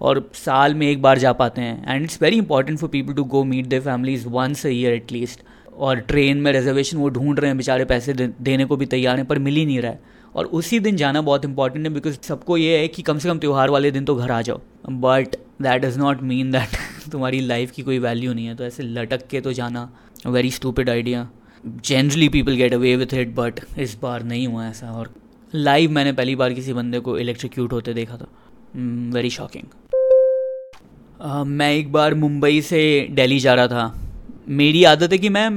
[0.00, 3.24] और साल में एक बार जा पाते हैं। And it's very important for people to
[3.24, 5.42] go meet their families once a year at least
[5.78, 9.26] और ट्रेन में रिजर्वेशन वो ढूंढ रहे हैं बेचारे पैसे देने को भी तैयार हैं
[9.26, 12.56] पर मिल ही नहीं रहा है। और उसी दिन जाना बहुत इंपॉर्टेंट है बिकॉज़ सबको
[12.56, 14.60] ये है कि कम से कम त्यौहार वाले दिन तो घर आ जाओ।
[14.90, 16.76] But that does not mean that
[17.12, 19.90] तुम्हारी लाइफ की कोई वैल्यू नहीं है। तो ऐसे लटक के तो जाना
[20.26, 21.28] very stupid idea
[21.84, 25.14] generally people get away with it but इस बार नहीं हुआ ऐसा। और
[25.54, 28.28] लाइव मैंने पहली बार किसी बंदे को इलेक्ट्रिक्यूट होते देखा था।
[28.76, 29.64] वेरी mm, शॉकिंग
[31.20, 33.92] मैं एक बार मुंबई से दिल्ली जा रहा था।
[34.50, 35.48] मेरी आदत है कि मैं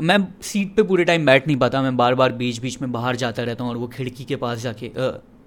[0.00, 3.16] मैं सीट पे पूरे टाइम बैठ नहीं पाता। मैं बार बार बीच बीच में बाहर
[3.16, 4.90] जाता रहता हूँ और वो खिड़की के पास जाके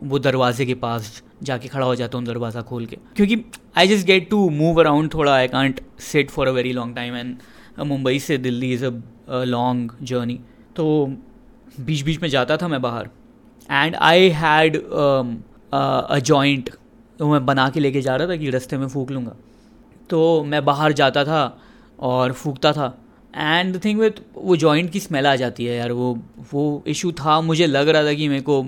[0.04, 3.38] वो दरवाजे के पास जाके खड़ा हो जाता हूँ दरवाज़ा खोल के। क्योंकि
[3.78, 7.15] I just get to move around थोड़ा। I can't sit for a very long time
[7.15, 7.38] and
[7.80, 8.91] Mumbai से Delhi is a
[9.45, 10.39] long journey
[10.76, 11.06] तो
[11.80, 13.10] बीच बीच में जाता था मैं बाहर।
[13.69, 16.69] And I had a joint
[17.19, 19.36] मैं बना के लेके जा रहा था कि रास्ते में फूक लूँगा।
[20.13, 21.41] तो मैं बाहर जाता था
[21.99, 22.93] और फूकता था।
[23.34, 26.17] एंड द थिंग विथ वो जॉइंट की स्मेल आ जाती है यार, वो
[26.52, 28.63] वो इशू था। मुझे लग रहा था कि मेरे को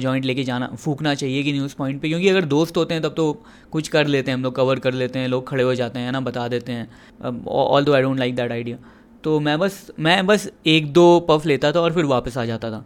[0.00, 3.02] जॉइंट लेके जाना, फूकना चाहिए कि नहीं उस पॉइंट पे। क्योंकि अगर दोस्त होते हैं
[3.02, 3.32] तब तो
[3.72, 6.12] कुछ कर लेते हैं, हम लोग कवर कर लेते हैं, लोग खड़े हो जाते हैं
[6.12, 7.44] ना, बता देते हैं।
[7.84, 8.78] Although I don't like that idea
[9.24, 12.70] तो मैं बस मैं बस एक दो पफ लेता था और फिर वापस आ जाता
[12.70, 12.84] था।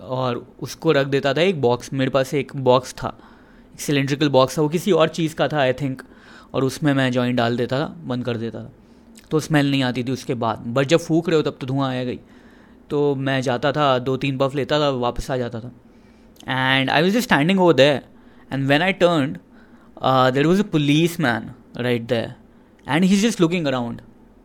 [0.00, 3.16] और उसको रख देता था एक बॉक्स मेरे पास एक बॉक्स था।
[3.78, 6.02] सिलेंड्रिकल बॉक्स था, वो किसी और चीज़ का था आई थिंक
[6.54, 8.70] और उसमें मैं जॉइंट डाल देता था, बंद कर देता था।
[9.30, 11.88] तो स्मेल नहीं आती थी उसके बाद। बट जब फूक रहे हो, तब तो धुआँ
[11.88, 12.18] आया गई।
[12.90, 15.70] तो मैं जाता था दो तीन पफ लेता था, वापस आ जाता था।
[16.48, 18.02] And I was just standing over there
[18.52, 19.36] and when I turn
[20.34, 20.66] there was a
[21.20, 22.34] policeman right there
[22.86, 24.00] and he is just looking around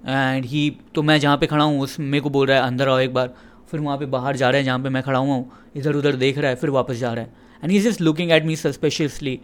[0.07, 2.89] and he तो मैं जहाँ पे खड़ा हूँ, उस मेरे को बोल रहा है, अंदर
[2.89, 3.33] आओ एक बार।
[3.71, 6.15] फिर वहाँ पे बाहर जा रहा है, जहाँ पे मैं खड़ा हुआ हूँ। इधर उधर
[6.15, 8.55] देख रहा है, फिर वापस जा रहा है। And he is just looking at me
[8.55, 9.39] suspiciously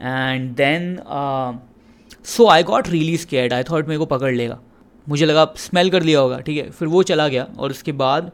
[0.00, 0.96] and then
[2.24, 4.58] so I got really scared I thought मेरे को पकड़ लेगा।
[5.06, 6.70] मुझे लगा स्मेल कर लिया होगा, ठीक है?
[6.70, 8.30] फिर वो चला गया और उसके बाद,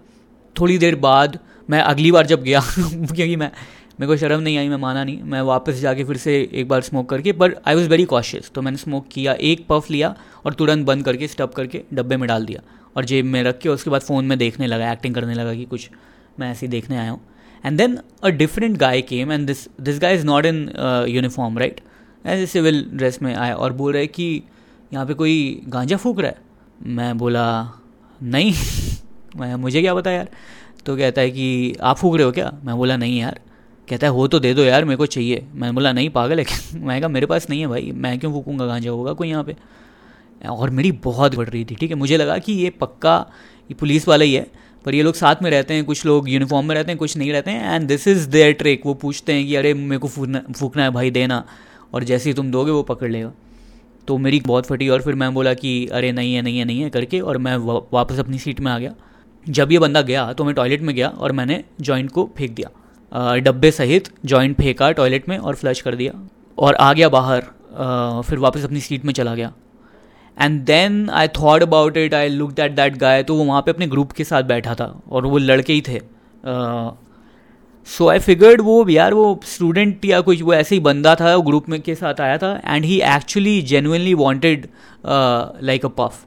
[0.56, 3.50] थोड़ी देर बाद मैं अगली बार जब गया, क्योंकि मैं,
[4.00, 6.80] मेरे को शर्म नहीं आई, मैं माना नहीं। मैं वापस जाके फिर से एक बार
[6.82, 10.14] स्मोक करके पर आई वॉज़ वेरी कॉशियस तो मैंने स्मोक किया, एक पफ लिया
[10.46, 12.62] और तुरंत बंद करके स्टप करके डब्बे में डाल दिया
[12.96, 15.64] और जेब में रख के उसके बाद फ़ोन में देखने लगा एक्टिंग करने लगा कि
[15.64, 15.90] कुछ
[16.40, 17.20] मैं ऐसे ही देखने आया हूँ।
[17.64, 20.68] And then a different guy came and this this guy is not in
[21.08, 21.80] uniform right
[22.26, 24.42] a civil dress में आया और बोल रहे कि
[24.92, 26.36] यहाँ पे कोई गांजा फूक रहा है।
[26.82, 27.72] मैं बोला,
[28.22, 28.54] नहीं।
[29.36, 30.28] मैं, मुझे क्या पता यार?
[30.86, 32.52] तो कहता है कि, आप फूक रहे हो क्या?
[32.64, 33.40] मैं बोला, नहीं यार।
[33.88, 36.44] कहता है, हो तो दे दो यार, मेरे को चाहिए। मैं बोला, नहीं, पागल है
[36.74, 38.66] मैं कहा, मेरे पास नहीं है भाई, मैं क्यों फूकूँगा?
[38.66, 39.56] गांजा होगा कोई यहाँ पे।
[40.48, 41.96] और मेरी बहुत बढ़ रही थी, ठीक है?
[41.96, 43.26] मुझे लगा कि ये पक्का
[43.62, 44.46] ये पुलिस वाला ही है,
[44.84, 47.32] पर ये लोग साथ में रहते हैं, कुछ लोग यूनिफॉर्म में रहते हैं, कुछ नहीं
[47.32, 50.42] रहते हैं and this is their trick वो पूछते हैं कि, अरे, मेरे को फूकना
[50.56, 51.44] फूकना है भाई, देना।
[51.94, 53.32] और जैसे ही तुम दोगे वो पकड़ लेगा।
[54.08, 56.80] तो मेरी बहुत फटी और फिर मैं बोला कि, अरे, नहीं है नहीं है नहीं
[56.80, 57.56] है, करके और मैं
[57.92, 58.94] वापस अपनी सीट में आ गया।
[59.46, 63.36] जब ये बंदा गया तो मैं टॉयलेट में गया और मैंने जॉइंट को फेंक दिया।
[63.36, 66.12] डब्बे सहित जॉइंट फेंका टॉयलेट में और फ्लश कर दिया
[66.58, 67.40] और आ गया बाहर।
[68.22, 69.52] फिर वापस अपनी सीट में चला गया।
[70.38, 73.70] And then I thought about it I look that that guy तो वो वहाँ पे
[73.70, 76.00] अपने ग्रुप के साथ बैठा था और वो लड़के ही थे।
[77.90, 81.42] सो आई फिगर्ड वो यार वो स्टूडेंट या कुछ वो ऐसे ही बंदा था, वो
[81.42, 84.66] ग्रुप में के साथ आया था and he actually genuinely wanted
[85.06, 86.24] like a puff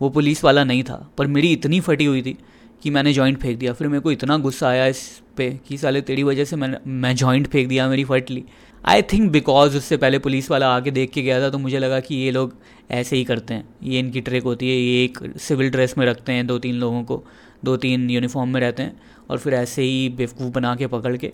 [0.00, 2.36] वो पुलिस वाला नहीं था, पर मेरी इतनी फटी हुई थी
[2.82, 5.02] कि मैंने जॉइंट फेंक दिया। फिर मेरे को इतना गुस्सा आया इस
[5.36, 8.44] पे कि साले तेरी वजह से मैंने, मैं जॉइंट फेंक दिया मेरी फट ली
[8.84, 12.00] आई थिंक बिकॉज़ उससे पहले पुलिस वाला आके देख के गया था तो मुझे लगा
[12.00, 12.54] कि ये लोग
[12.90, 16.32] ऐसे ही करते हैं। ये इनकी ट्रिक होती है, ये एक सिविल ड्रेस में रखते
[16.32, 17.22] हैं दो तीन लोगों को।
[17.64, 21.32] दो तीन यूनिफॉर्म में रहते हैं और फिर ऐसे ही बेवकूफ़ बना के पकड़ के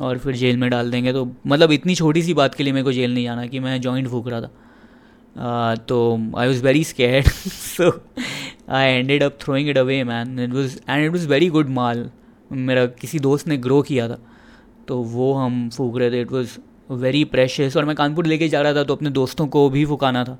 [0.00, 2.84] और फिर जेल में डाल देंगे। तो मतलब इतनी छोटी सी बात के लिए मेरे
[2.84, 7.26] को जेल नहीं जाना कि मैं जॉइंट फूक रहा था। तो I was very scared
[7.26, 7.90] so
[8.70, 12.08] I ended up throwing it away man it was and it was very good माल।
[12.50, 14.18] मेरा किसी दोस्त ने ग्रो किया था
[14.88, 16.58] तो वो हम फूक रहे थे। इट वॉज़
[16.92, 20.24] वेरी प्रेशियस और मैं कानपुर लेके जा रहा था तो अपने दोस्तों को भी फुकाना
[20.24, 20.38] था।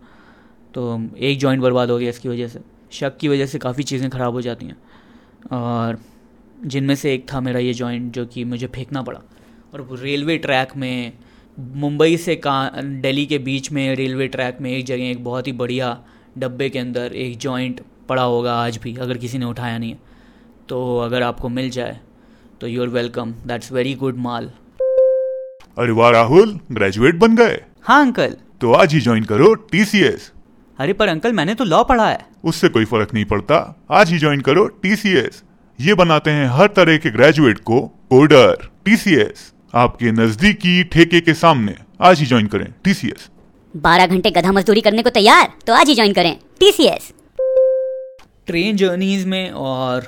[0.75, 2.61] तो एक जॉइंट बर्बाद हो गया इसकी वजह से।
[2.93, 4.77] शक की वजह से काफ़ी चीज़ें ख़राब हो जाती हैं।
[5.53, 5.99] और
[6.65, 9.21] जिनमें से एक था मेरा ये जॉइंट जो कि मुझे फेंकना पड़ा।
[9.75, 11.13] और रेलवे ट्रैक में
[11.59, 15.53] मुंबई से का दिल्ली के बीच में रेलवे ट्रैक में एक जगह एक बहुत ही
[15.53, 15.99] बढ़िया
[16.39, 19.99] डब्बे के अंदर एक जॉइंट पड़ा होगा आज भी अगर किसी ने उठाया नहीं है।
[20.69, 21.99] तो अगर आपको मिल जाए
[22.61, 24.51] तो you are welcome that's very good माल
[25.79, 30.31] अरे वाह राहुल ग्रेजुएट बन गए। हाँ अंकल तो आज ही ज्वाइन करो टीसीएस
[30.79, 33.57] अरे पर अंकल मैंने तो लॉ पढ़ा है। उससे कोई फ़र्क नहीं पड़ता।
[33.91, 35.43] आज ही ज्वाइन करो टीसीएस
[35.79, 37.81] ये बनाते हैं हर तरह के ग्रेजुएट को
[38.11, 43.29] कोडर टीसीएस आपके नजदीकी ठेके के सामने। आज ही ज्वाइन करें टीसीएस
[43.75, 45.53] बारह घंटे गधा मजदूरी करने को तैयार?
[45.67, 47.13] तो आज ही ज्वाइन करें टीसीएस
[48.47, 50.07] ट्रेन जर्नीज में और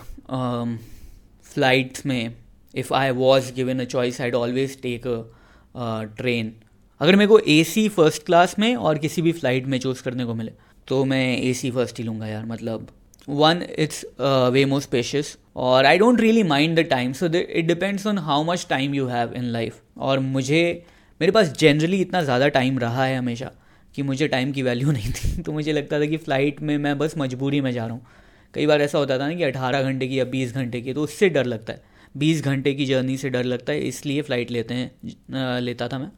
[1.55, 2.35] फ्लाइट्स में
[2.74, 6.53] if I was given a choice I always take a train
[7.01, 10.24] अगर मेरे को ए सी फ़र्स्ट क्लास में और किसी भी फ़्लाइट में चूज़ करने
[10.24, 10.53] को मिले।
[10.88, 12.87] तो मैं ए सी फ़र्स्ट ही लूँगा यार मतलब
[13.29, 14.05] one it's
[14.53, 18.44] way more spacious और I don't really mind the time so it depends on how
[18.44, 20.85] much time you have in life और मुझे,
[21.20, 23.51] मेरे पास जनरली इतना ज़्यादा टाइम रहा है हमेशा,
[23.94, 26.96] कि मुझे टाइम की वैल्यू नहीं थी तो मुझे लगता था कि फ़्लाइट में मैं
[26.98, 28.07] बस मजबूरी में जा रहा हूँ।
[28.55, 31.03] कई बार ऐसा होता था ना कि अठारह घंटे की या बीस घंटे की तो
[31.03, 31.83] उससे डर लगता है।
[32.14, 36.11] बीस घंटे की जर्नी से डर लगता है, इसलिए फ़्लाइट लेते हैं लेता था मैं,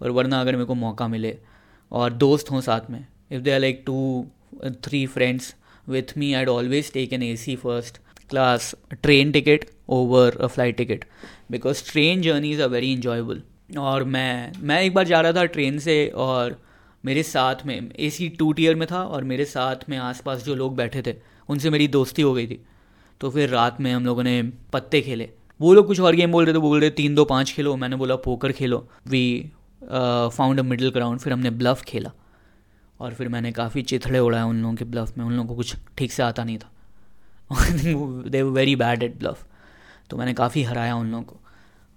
[0.00, 1.36] पर वरना अगर मेरे को मौका मिले,
[1.92, 4.26] और दोस्त हों साथ में if they are like two
[4.84, 5.54] three friends
[5.88, 7.98] with me I always take an A C first
[8.30, 11.04] class train ticket over a flight ticket
[11.50, 13.42] because train journeys are very enjoyable
[13.78, 16.58] और मैं मैं एक बार जा रहा था ट्रेन से और
[17.04, 20.54] मेरे साथ में ए सी टू टीयर में था और मेरे साथ में आसपास जो
[20.54, 21.14] लोग बैठे थे,
[21.48, 22.58] उनसे मेरी दोस्ती हो गई थी।
[23.20, 25.28] तो फिर रात में हम लोगों ने पत्ते खेले।
[25.60, 27.96] वो लोग कुछ और गेम बोल रहे थे बोल रहे, तीन दो पाँच खेलो। मैंने
[27.96, 29.50] बोला, poker Khelo. We
[29.82, 32.12] found a middle ground फिर हमने ब्लफ खेला।
[33.00, 35.76] और फिर मैंने काफ़ी चिथड़े उड़ाए उन लोगों के ब्लफ में, उन लोगों को कुछ
[35.98, 36.70] ठीक से आता नहीं था।
[38.28, 39.46] They very bad at bluff
[40.10, 41.40] तो मैंने काफ़ी हराया उन लोगों को।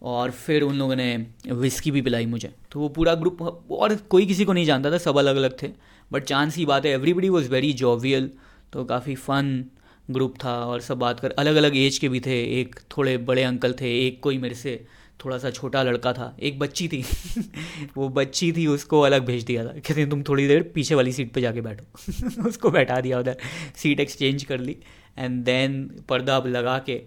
[0.01, 4.25] और फिर उन लोगों ने विस्की भी पिलाई मुझे। तो वो पूरा ग्रुप और कोई
[4.25, 5.67] किसी को नहीं जानता था, सब अलग अलग थे।
[6.11, 8.29] बट चांस की बात है एवरीबडी वॉज़ वेरी जॉवियल
[8.73, 9.63] तो काफ़ी फ़न
[10.09, 13.43] ग्रुप था, और सब बात कर अलग अलग एज के भी थे। एक थोड़े बड़े
[13.43, 14.83] अंकल थे, एक कोई मेरे से
[15.23, 17.03] थोड़ा सा छोटा लड़का था, एक बच्ची थी।
[17.97, 21.31] वो बच्ची थी, उसको अलग भेज दिया था। कहते तुम थोड़ी देर पीछे वाली सीट
[21.33, 23.37] पे जाके बैठो। उसको बैठा दिया उधर,
[23.75, 24.77] सीट एक्सचेंज कर ली।
[25.17, 27.01] एंड देन पर्दा अब लगा के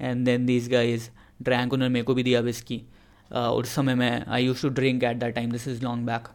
[0.00, 1.08] and then this guys
[1.42, 2.82] drank उन्होंने मेरे को भी दिया विस्की
[3.30, 6.28] उस समय मैं I use to drink at that time this is long back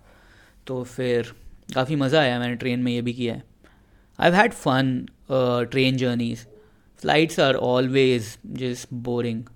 [0.67, 1.33] तो फिर
[1.73, 3.43] काफ़ी मज़ा आया, मैंने ट्रेन में ये भी किया है।
[4.19, 6.45] I had fun train journeys
[7.01, 9.52] flights are always just boring.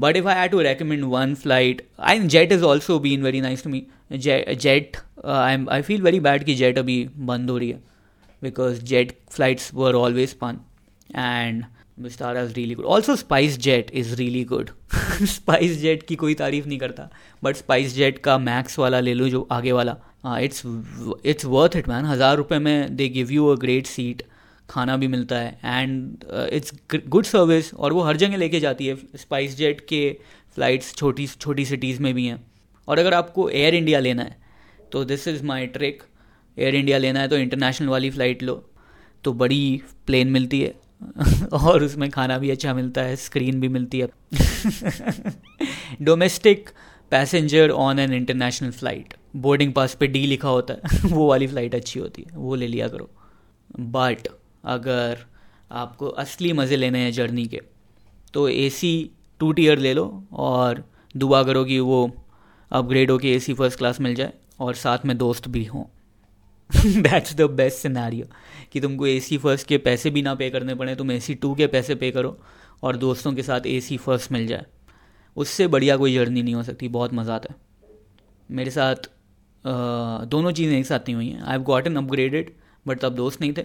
[0.00, 3.64] But if I had to recommend one flight I Jet is also been very nice
[3.64, 7.70] to me Jet I am I feel very bad कि jet अभी बंद हो रही
[7.70, 7.82] है
[8.42, 10.58] because Jet flights were always fun
[11.16, 11.64] and
[11.98, 13.16] Vistara is really good also
[13.60, 14.70] SpiceJet is really good
[15.78, 17.08] SpiceJet की कोई तारीफ़ नहीं करता.
[17.42, 19.96] बट स्पाइस जेट का मैक्स वाला ले लो जो आगे वाला.
[20.40, 20.62] It's
[21.24, 24.22] it's worth it man हज़ार रुपये में दे give you a great seat
[24.70, 26.72] खाना भी मिलता है एंड इट्स
[27.08, 30.02] गुड सर्विस और वो हर जगह लेके जाती है स्पाइस जेट के
[30.54, 32.38] फ़्लाइट्स छोटी छोटी सिटीज़ में भी हैं।
[32.88, 34.36] और अगर आपको एयर इंडिया लेना है
[34.92, 36.02] तो this is my trick
[36.56, 38.54] Air India लेना है तो इंटरनेशनल वाली फ़्लाइट लो
[39.24, 40.74] तो बड़ी प्लेन मिलती है,
[41.54, 44.08] और उसमें खाना भी अच्छा मिलता है स्क्रीन भी मिलती है।
[46.02, 46.70] Domestic
[47.12, 51.74] passenger on an international flight boarding pass पे डी लिखा होता है, वो वाली फ़्लाइट
[51.74, 53.10] अच्छी होती है, वो ले लिया करो।
[53.80, 54.28] बट
[54.64, 55.24] अगर
[55.70, 57.60] आपको असली मज़े लेने हैं जर्नी के
[58.34, 62.00] तो ए सी टू टीयर ले लो और दुआ करो कि वो
[62.70, 65.84] अपग्रेड हो के ए सी फ़र्स्ट क्लास मिल जाए और साथ में दोस्त भी हों।
[66.70, 68.26] दैट्स द बेस्ट सिनारियो
[68.72, 71.34] कि तुमको ए सी फ़र्स्ट के पैसे भी ना पे करने पड़े तुम ए सी
[71.34, 72.36] टू के पैसे पे करो
[72.82, 74.66] और दोस्तों के साथ ए सी फ़र्स्ट मिल जाए।
[75.36, 77.58] उससे बढ़िया कोई जर्नी नहीं हो सकती बहुत मज़ा आता है।
[78.48, 82.50] मेरे साथ uh, दोनों चीज़ें एक साथ नहीं हुई हैं। I have gotten upgraded
[82.86, 83.64] but तब दोस्त नहीं थे।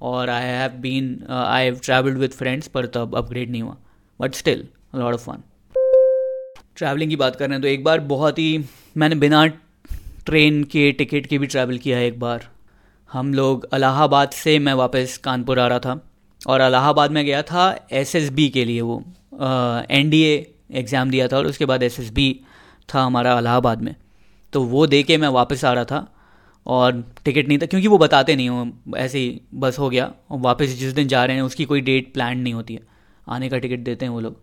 [0.00, 3.76] और I have been I have travelled with friends पर तब अपग्रेड नहीं हुआ.
[4.20, 5.42] But still lot of fun
[6.76, 8.64] travelling की बात कर रहे हैं तो एक बार बहुत ही,
[8.96, 9.46] मैंने बिना
[10.26, 12.48] ट्रेन के टिकट के भी ट्रैवल किया है एक बार.
[13.10, 16.00] हम लोग इलाहाबाद से मैं वापस कानपुर आ रहा था.
[16.40, 18.96] और इलाहाबाद में गया था एसएसबी के लिए वो
[19.34, 20.34] एन एनडीए
[20.72, 22.28] एग्ज़ाम दिया था और उसके बाद एसएसबी
[22.88, 23.94] था हमारा इलाहाबाद में.
[24.52, 26.06] तो वो दे के मैं वापस आ रहा था.
[26.66, 30.38] और टिकट नहीं था क्योंकि वो बताते नहीं हो ऐसे ही बस हो गया और
[30.40, 32.80] वापस जिस दिन जा रहे हैं उसकी कोई डेट प्लान नहीं होती है।
[33.26, 34.40] आने का टिकट देते हैं वो लोग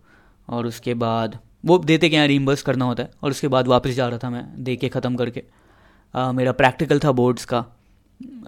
[0.48, 4.08] और उसके बाद वो देते क्या रीम्बर्स करना होता है और उसके बाद वापस जा
[4.08, 5.44] रहा था मैं दे के ख़त्म करके।
[6.14, 7.66] आ, मेरा प्रैक्टिकल था बोर्ड्स का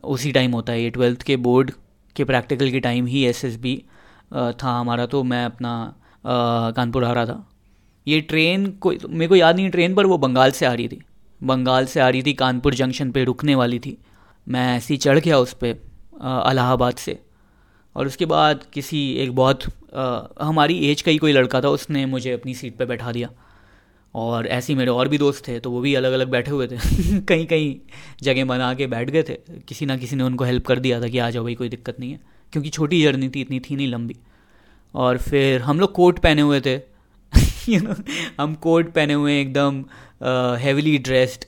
[0.05, 1.71] उसी टाइम होता है ये ट्वेल्थ के बोर्ड
[2.15, 3.75] के प्रैक्टिकल के टाइम ही एस एस बी
[4.33, 5.73] था हमारा तो मैं अपना
[6.25, 7.45] कानपुर आ रहा था।
[8.07, 11.01] ये ट्रेन को मेरे को याद नहीं ट्रेन पर वो बंगाल से आ रही थी।
[11.43, 13.97] बंगाल से आ रही थी कानपुर जंक्शन पे रुकने वाली थी।
[14.47, 15.81] मैं ऐसे ही चढ़ गया उस पर
[16.45, 17.19] अलाहाबाद से।
[17.95, 19.63] और उसके बाद किसी एक बहुत
[19.95, 23.29] आ, हमारी एज का ही कोई लड़का था उसने मुझे अपनी सीट पे बैठा दिया।
[24.15, 26.67] और ऐसे ही मेरे और भी दोस्त थे तो वो भी अलग अलग बैठे हुए
[26.67, 26.77] थे।
[27.19, 27.75] कहीं कहीं
[28.21, 29.33] जगह बना के बैठ गए थे।
[29.67, 31.99] किसी ना किसी ने उनको हेल्प कर दिया था कि आ जाओ भाई कोई दिक्कत
[31.99, 32.19] नहीं है।
[32.51, 34.15] क्योंकि छोटी जर्नी थी इतनी थी नहीं लंबी।
[34.95, 36.92] और फिर हम लोग कोट पहने हुए थे।
[37.69, 37.95] यू नो
[38.39, 39.83] हम कोट पहने हुए, एकदम
[40.59, 41.45] हैविली ड्रेस्ड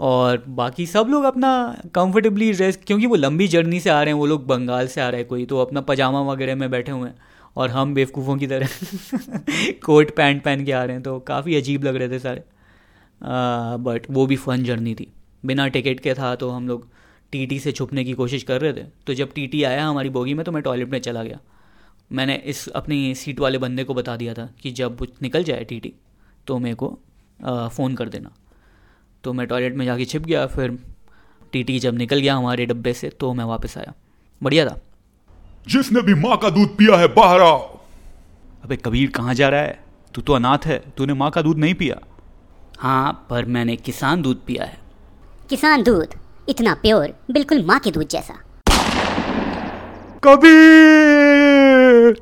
[0.00, 1.50] और बाकी सब लोग अपना
[1.94, 5.08] कंफर्टेबली ड्रेस क्योंकि वो लंबी जर्नी से आ रहे हैं, वो लोग बंगाल से आ
[5.08, 7.14] रहे हैं कोई तो अपना पजामा वगैरह में बैठे हुए हैं
[7.56, 8.68] और हम बेवकूफ़ों की तरह
[9.84, 12.42] कोट, पैंट पहन के आ रहे हैं तो काफ़ी अजीब लग रहे थे सारे।
[13.20, 15.06] बट वो भी फ़न जर्नी थी।
[15.46, 16.88] बिना टिकट के था तो हम लोग
[17.32, 20.44] टीटी से छुपने की कोशिश कर रहे थे। तो जब टीटी आया हमारी बोगी में
[20.44, 21.38] तो मैं टॉयलेट में चला गया।
[22.10, 25.92] मैंने इस अपनी सीट वाले बंदे को बता दिया था कि जब निकल जाए टीटी
[26.46, 26.88] तो मेरे को
[27.44, 28.30] फ़ोन कर देना।
[29.24, 30.78] तो मैं टॉयलेट में जाके छिप गया फिर
[31.52, 33.92] टीटी जब निकल गया हमारे डब्बे से तो मैं वापस आया।
[34.40, 34.78] बढ़िया था।
[35.68, 37.58] जिसने भी माँ का दूध पिया है बाहर आओ।
[38.64, 39.78] अबे कबीर कहाँ जा रहा है?
[40.14, 42.00] तू तो अनाथ है तूने माँ का दूध नहीं पिया।
[42.78, 44.78] हाँ पर मैंने किसान दूध पिया है।
[45.50, 46.14] किसान दूध?
[46.48, 48.34] इतना प्योर बिल्कुल माँ के दूध जैसा।
[50.24, 52.16] कबीर।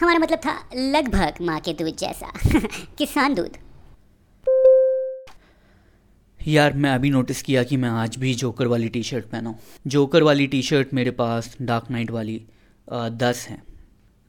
[0.00, 2.32] हमारा मतलब था लगभग माँ के दूध जैसा।
[2.98, 3.56] किसान दूध।
[6.48, 9.58] यार मैं अभी नोटिस किया कि मैं आज भी जोकर वाली टी शर्ट पहना हूँ।
[9.86, 12.42] जोकर वाली टी शर्ट मेरे पास डार्क नाइट वाली
[12.92, 13.62] आ, दस हैं।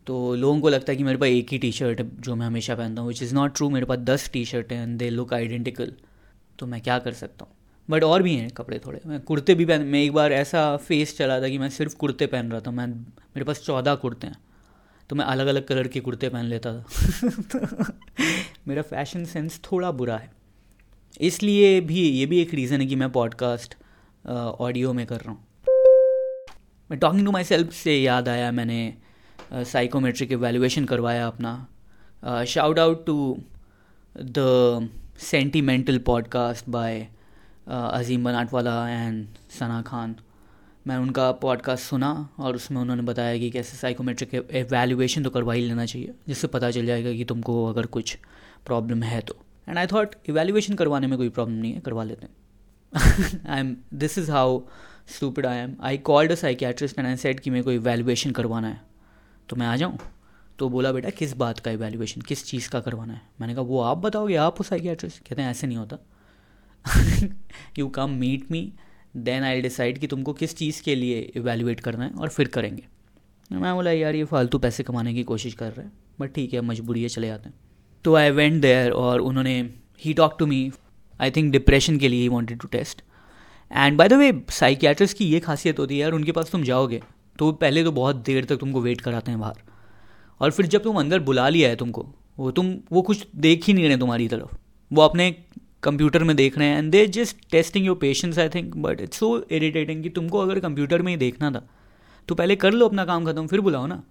[0.07, 2.47] तो लोगों को लगता है कि मेरे पास एक ही टी शर्ट है जो मैं
[2.47, 5.09] हमेशा पहनता हूँ विच इज़ नॉट ट्रू मेरे पास दस टी शर्ट हैं एंड दे
[5.09, 5.93] लुक आइडेंटिकल
[6.59, 7.56] तो मैं क्या कर सकता हूँ?
[7.89, 11.17] बट और भी हैं कपड़े थोड़े। मैं कुर्ते भी पहन, मैं एक बार ऐसा फेस
[11.17, 14.37] चला था कि मैं सिर्फ़ कुर्ते पहन रहा था। मैं, मेरे पास चौदह कुर्ते हैं
[15.09, 17.93] तो मैं अलग अलग कलर के कुर्ते पहन लेता था।
[18.67, 20.31] मेरा फ़ैशन सेंस थोड़ा बुरा है।
[21.21, 23.75] इसलिए भी, ये भी एक रीज़न है कि मैं पॉडकास्ट
[24.59, 25.45] ऑडियो में कर रहा हूँ।
[26.91, 28.93] मैं टॉकिंग टू माई सेल्फ से याद आया मैंने
[29.53, 31.67] साइकोमेट्रिक एवेल्युएशन करवाया अपना।
[32.47, 33.43] Shout out to
[34.17, 37.07] the sentimental podcast by
[37.67, 39.27] Azim Banatwala and
[39.59, 40.15] Sana Khan.
[40.87, 45.61] मैं उनका पॉडकास्ट सुना और उसमें उन्होंने बताया कि कैसे साइकोमेट्रिक एवेल्युएशन तो करवा ही
[45.61, 48.17] लेना चाहिए, जिससे पता चल जाएगा कि तुमको अगर कुछ
[48.65, 49.35] प्रॉब्लम है तो।
[49.69, 52.35] एंड आई थॉट इवेल्युएशन करवाने में कोई प्रॉब्लम नहीं है, करवा लेते हैं।
[53.49, 54.61] I am this is how
[55.07, 58.67] stupid I am I called a psychiatrist and I said कि मेरे को इवेल्युएशन करवाना
[58.67, 58.81] है।
[59.49, 59.97] तो मैं आ जाऊँ?
[60.59, 63.21] तो बोला, बेटा, किस बात का इवेल्युएशन किस चीज़ का करवाना है?
[63.41, 65.97] मैंने कहा, वो आप बताओगे, आप हो साइकियाट्रिस्ट कहते हैं, ऐसे नहीं होता।
[67.79, 68.71] You come meet me
[69.17, 72.83] then I decide कि तुमको किस चीज़ के लिए इवेल्युएट करना है और फिर करेंगे।
[73.51, 76.61] मैं बोला, यार, ये फालतू पैसे कमाने की कोशिश कर रहे हैं बट ठीक है,
[76.61, 77.55] मजबूरी है, चले जाते हैं।
[78.05, 79.59] तो आई वेंट देयर और उन्होंने
[80.01, 80.71] ही talk to me
[81.19, 83.01] I think depression के लिए ही wanted to test
[83.71, 87.01] and by the way psychiatrist की ये खासियत होती है, यार, उनके पास तुम जाओगे
[87.39, 89.61] तो पहले तो बहुत देर तक तुमको वेट कराते हैं बाहर।
[90.41, 92.05] और फिर जब तुम अंदर बुला लिया है तुमको,
[92.37, 94.55] वो तुम, वो कुछ देख ही नहीं रहे तुम्हारी तरफ़।
[94.91, 95.35] वो अपने
[95.83, 99.19] कंप्यूटर में देख रहे हैं and they just testing your patience I think but it's
[99.19, 101.67] so irritating कि तुमको अगर कंप्यूटर में ही देखना था
[102.27, 104.01] तो पहले कर लो अपना काम खत्म, फिर बुलाओ ना।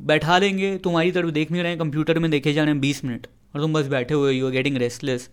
[0.00, 3.04] बैठा देंगे, तुम्हारी तरफ़ देख नहीं रहे हैं, कंप्यूटर में देखे जा रहे हैं बीस
[3.04, 5.28] मिनट, और तुम बस बैठे हुए यू आर गेटिंग रेस्टलेस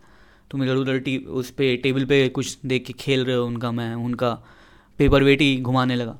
[0.51, 3.71] तुम इधर उधर टी, उस पर टेबल पे कुछ देख के खेल रहे हो, उनका
[3.71, 4.31] मैं, उनका
[4.99, 6.19] पेपर वेट ही घुमाने लगा।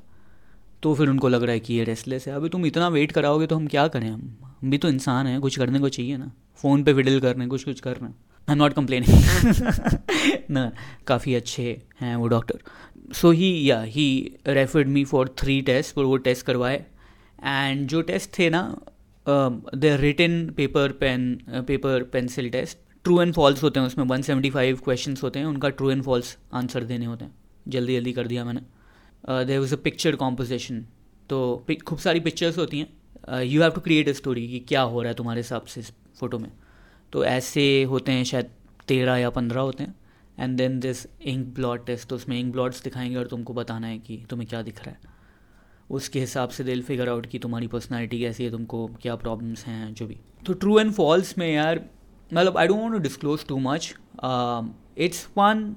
[0.82, 3.46] तो फिर उनको लग रहा है कि ये रेस्टलेस है। अभी तुम इतना वेट कराओगे
[3.46, 4.08] तो हम क्या करें?
[4.10, 6.30] हम हम भी तो इंसान हैं, कुछ करने को चाहिए ना।
[6.62, 8.16] फ़ोन पे फिडल कर रहे हैं कुछ कुछ कर रहे हैं।
[8.48, 10.70] आई एम नॉट कंप्लेनिंग ना,
[11.06, 11.62] काफ़ी अच्छे
[12.00, 12.58] हैं वो डॉक्टर
[13.14, 14.08] सो ही या he
[14.48, 16.84] referred me for three test और वो टेस्ट करवाए.
[17.44, 18.62] एंड जो टेस्ट थे ना
[19.26, 24.04] they written paper pen paper pencil test true and false होते हैं उसमें.
[24.06, 27.34] 175 क्वेश्चंस होते हैं, उनका ट्रू एंड फॉल्स आंसर देने होते हैं.
[27.68, 28.60] जल्दी जल्दी कर दिया मैंने.
[29.44, 30.84] There was a picture composition
[31.30, 33.42] तो खूब सारी पिक्चर्स होती हैं.
[33.42, 35.92] You have to create a story कि क्या हो रहा है तुम्हारे हिसाब से इस
[36.20, 36.50] फ़ोटो में.
[37.12, 38.50] तो ऐसे होते हैं शायद
[38.88, 39.94] तेरह या पंद्रह होते हैं।
[40.38, 43.98] And then this ink blot test तो उसमें इंक ब्लॉट्स दिखाएँगे और तुमको बताना है
[43.98, 45.14] कि तुम्हें क्या दिख रहा है।
[45.90, 49.94] उसके हिसाब से दिल फिगर आउट कि तुम्हारी पर्सनैलिटी कैसी है, तुमको क्या प्रॉब्लम्स हैं,
[49.94, 51.84] जो भी। तो ट्रू एंड फॉल्स में यार
[52.30, 53.94] मतलब I don't want to disclose too much
[54.98, 55.74] it's fun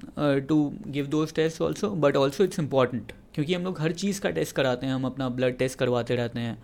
[0.48, 4.30] to give those test also but also it's important क्योंकि हम लोग हर चीज़ का
[4.30, 6.62] टेस्ट कराते हैं, हम अपना ब्लड टेस्ट करवाते रहते हैं।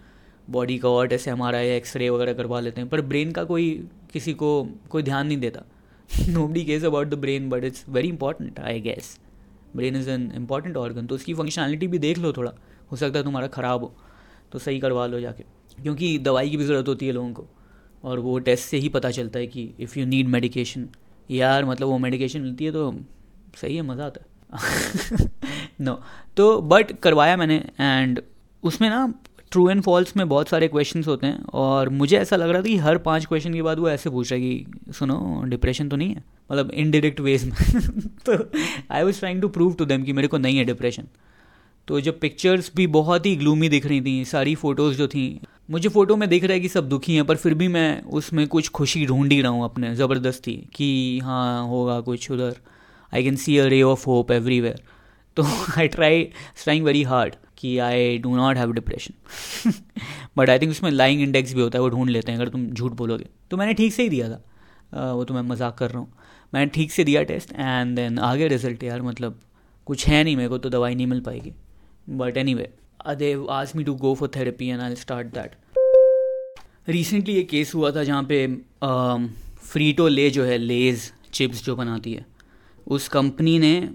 [0.49, 3.88] बॉडी का और एम आर आई एक्सरे वगैरह करवा लेते हैं, पर ब्रेन का कोई
[4.12, 5.62] किसी को, कोई ध्यान नहीं देता।
[6.49, 9.18] Nobody cares about the brain but it's very important I guess
[9.76, 12.53] brain is an important organ तो उसकी फंक्शनैलिटी भी देख लो थोड़ा।
[12.92, 13.92] हो सकता है तुम्हारा ख़राब हो
[14.53, 15.44] तो सही करवा लो जाके।
[15.82, 17.47] क्योंकि दवाई की भी ज़रूरत होती है लोगों को,
[18.05, 20.88] और वो टेस्ट से ही पता चलता है कि इफ़ यू नीड मेडिकेशन
[21.30, 22.92] यार मतलब वो मेडिकेशन मिलती है तो
[23.57, 25.28] सही है, मज़ा आता है।
[25.80, 26.01] नो
[26.36, 28.20] तो बट करवाया मैंने एंड
[28.62, 29.12] उसमें ना
[29.53, 32.66] ट्रू एंड फॉल्स में बहुत सारे क्वेश्चन होते हैं और मुझे ऐसा लग रहा था
[32.66, 35.97] कि हर पाँच क्वेश्चन के बाद वो ऐसे पूछ रहा है कि, सुनो डिप्रेशन तो
[35.97, 36.24] नहीं है?
[36.53, 37.55] मतलब इनडायरेक्ट वेज में।
[38.28, 38.51] तो
[38.90, 41.05] I was trying to prove to them कि मेरे को नहीं है डिप्रेशन
[41.88, 45.40] तो जब पिक्चर्स भी बहुत ही ग्लूमी दिख रही थी, सारी फ़ोटोज़ जो थी,
[45.70, 48.47] मुझे फ़ोटो में दिख रहा है कि सब दुखी हैं, पर फिर भी मैं उसमें
[48.49, 52.57] कुछ खुशी ढूंढ ही रहा हूँ अपने, ज़बरदस्ती, कि हाँ होगा कुछ उधर।
[53.14, 54.80] आई कैन सी अ रे ऑफ़ होप एवरीवेयर
[55.36, 55.42] तो
[55.78, 56.24] I try
[56.64, 59.73] trying very hard कि I do not have depression
[60.37, 62.67] but I think उसमें लाइंग इंडेक्स भी होता है, वो ढूंढ लेते हैं, अगर तुम
[62.67, 65.99] झूठ बोलोगे। तो मैंने ठीक से ही दिया था। वो तो मैं मज़ाक कर रहा
[65.99, 66.13] हूँ।
[66.53, 69.41] मैंने ठीक से दिया टेस्ट एंड देन आगे रिज़ल्ट यार मतलब
[69.87, 71.53] कुछ है नहीं, मेरे को तो दवाई नहीं मिल पाएगी।
[72.11, 72.73] बट एनी वे
[73.09, 75.55] दे आज me to go for therapy and I start that
[76.89, 78.47] recently एक केस हुआ था जहाँ पे
[79.63, 82.25] फ्रीटो ले जो है लेज चिप्स जो बनाती है।
[82.87, 83.89] उस कंपनी ने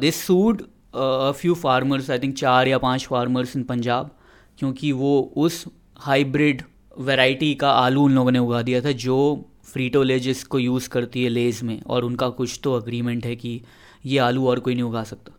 [0.00, 0.62] this sued
[0.94, 4.10] few farmers I think चार या पाँच फार्मर्स इन पंजाब
[4.58, 5.64] क्योंकि वो उस
[6.00, 6.62] हाइब्रिड
[7.00, 9.18] वैरायटी का आलू उन लोगों ने उगा दिया था जो
[9.64, 13.60] फ्रीटो ले जिसको यूज़ करती है लेज में, और उनका कुछ तो अग्रीमेंट है कि
[14.06, 15.32] ये आलू और कोई नहीं उगा सकता।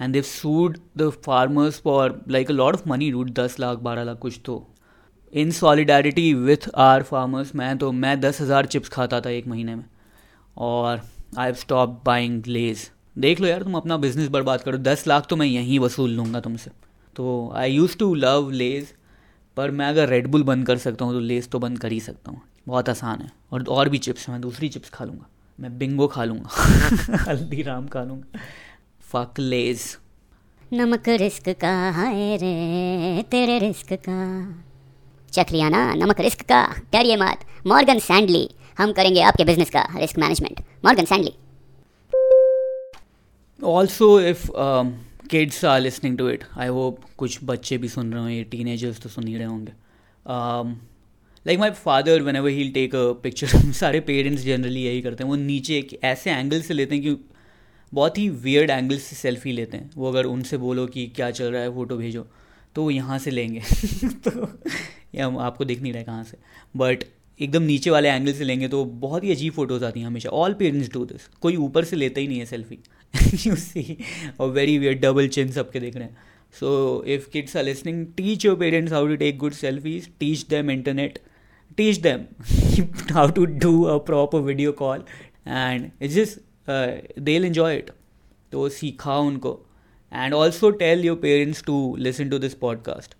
[0.00, 4.04] And they sued the farmers for like a lot of money route दस लाख, बारह
[4.04, 4.66] लाख, कुछ तो।
[5.32, 9.74] In solidarity with our farmers मैं तो मैं दस हज़ार चिप्स खाता था एक महीने
[9.74, 9.84] में,
[10.56, 11.00] और
[11.38, 15.26] I have stop buying Lay's देख लो यार, तुम अपना बिज़नेस बर्बाद करो। दस लाख
[15.26, 16.70] तो मैं यहीं वसूल लूँगा तुमसे।
[17.16, 18.92] तो I use to love Lay's
[19.56, 22.30] पर मैं अगर रेडबुल बंद कर सकता हूँ तो लेज तो बंद कर ही सकता
[22.30, 25.26] हूँ। बहुत आसान है। और और भी चिप्स मैं दूसरी चिप्स खा लूँगा।
[25.58, 26.48] मैं बिंगो खा लूँगा।
[27.28, 28.40] हल्दीराम खा लूँगा।
[29.00, 29.96] फक लेज
[30.72, 34.18] नमक रिस्क का है रे, तेरे रिस्क का।
[35.32, 36.62] चख लिया ना नमक रिस्क का
[36.92, 38.48] कैरिए मत। मॉर्गन सैंडली,
[38.78, 41.34] हम करेंगे आपके बिज़नेस का risk management Morgan Stanley.
[43.64, 44.46] Also if
[45.30, 49.08] kids are listening to it I hope कुछ बच्चे भी सुन रहे होंगे टीनेजर्स तो
[49.08, 49.72] सुन ही रहे होंगे।
[51.46, 55.36] Like my father whenever he take a picture सारे पेरेंट्स जनरली यही करते हैं। वो
[55.36, 57.16] नीचे एक ऐसे एंगल से लेते हैं कि
[57.92, 61.52] बहुत ही वियर्ड एंगल से सेल्फी लेते हैं। वो अगर उनसे बोलो कि क्या चल
[61.52, 62.26] रहा है फ़ोटो भेजो
[62.76, 63.60] तो वो यहाँ से लेंगे।
[64.28, 64.48] तो
[65.14, 66.38] या आपको दिख नहीं रहा कहाँ से।
[66.74, 67.04] बट
[67.40, 70.54] एकदम नीचे वाले एंगल से लेंगे तो बहुत ही अजीब फ़ोटोज़ आती हैं हमेशा। ऑल
[70.54, 72.78] पेरेंट्स डू दिस कोई ऊपर से लेता ही नहीं है सेल्फी
[73.46, 73.96] यू सी
[74.40, 76.16] और वेरी वियर डबल चिन सबके देख रहे हैं।
[76.54, 80.70] So if kids are listening teach your parents how to take good selfies teach them
[80.70, 81.18] internet
[81.78, 82.24] teach them
[83.12, 85.04] how to do a proper video call
[85.48, 87.90] and just देल enjoy it
[88.52, 89.58] तो सीखा उनको।
[90.12, 93.14] And also tell your parents to listen to this podcast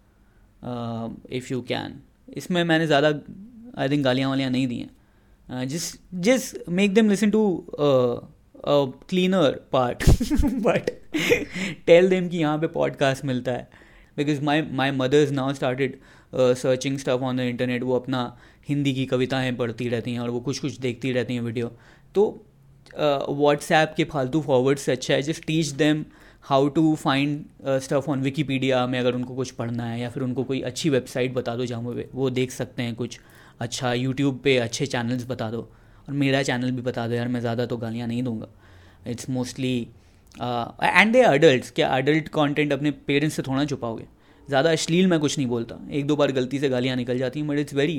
[1.32, 2.00] if you can
[2.36, 3.08] इसमें मैंने ज़्यादा
[3.78, 7.42] I think गालियाँ वालियाँ नहीं दी हैं। जिस जिस make them listen to
[9.08, 10.04] cleaner part
[10.62, 10.90] but
[11.86, 13.68] tell them कि यहाँ पे पॉडकास्ट मिलता है.
[14.16, 15.98] Because my my mother's now started
[16.34, 18.36] searching stuff on the internet वो अपना
[18.68, 21.72] हिंदी की कविताएँ पढ़ती रहती हैं और वो कुछ कुछ देखती रहती हैं वीडियो
[22.14, 22.24] तो
[22.96, 25.22] व्हाट्सएप uh, के फालतू फॉरवर्ड से अच्छा है.
[25.22, 26.04] Just teach them
[26.42, 30.44] how to find stuff on Wikipedia में अगर उनको कुछ पढ़ना है या फिर उनको
[30.44, 33.18] कोई अच्छी वेबसाइट बता दो जहाँ वो देख सकते हैं कुछ.
[33.60, 35.70] अच्छा यूट्यूब पे अच्छे चैनल्स बता दो.
[36.08, 38.48] और मेरा चैनल भी बता दो यार, मैं ज़्यादा तो गालियाँ नहीं दूँगा।
[39.06, 39.76] It's mostly
[40.34, 44.04] and they adult क्या अडल्ट कॉन्टेंट अपने पेरेंट्स से थोड़ा छुपाओगे?
[44.48, 47.48] ज़्यादा अश्लील मैं कुछ नहीं बोलता। एक दो बार गलती से गालियाँ निकल जाती हैं
[47.48, 47.96] बट इट्स वेरी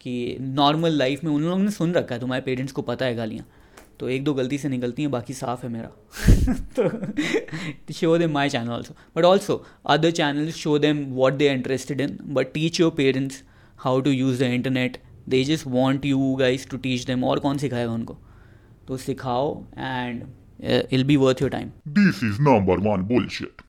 [0.00, 3.14] कि नॉर्मल लाइफ में उन लोगों ने सुन रखा है, तुम्हारे पेरेंट्स को पता है
[3.14, 3.44] गालियाँ।
[4.00, 5.88] तो एक दो गलती से निकलती हैं, बाकी साफ़ है मेरा।
[6.78, 12.00] तो show them my channel also but also other channel show them what they interested
[12.00, 13.42] in but teach your parents
[13.78, 14.98] how to use the internet
[15.28, 18.18] they just want you guys to teach them और कौन सिखाएगा उनको
[18.88, 20.24] तो सिखाओ and
[20.92, 23.64] I'll be worth your time This is number one bullshit.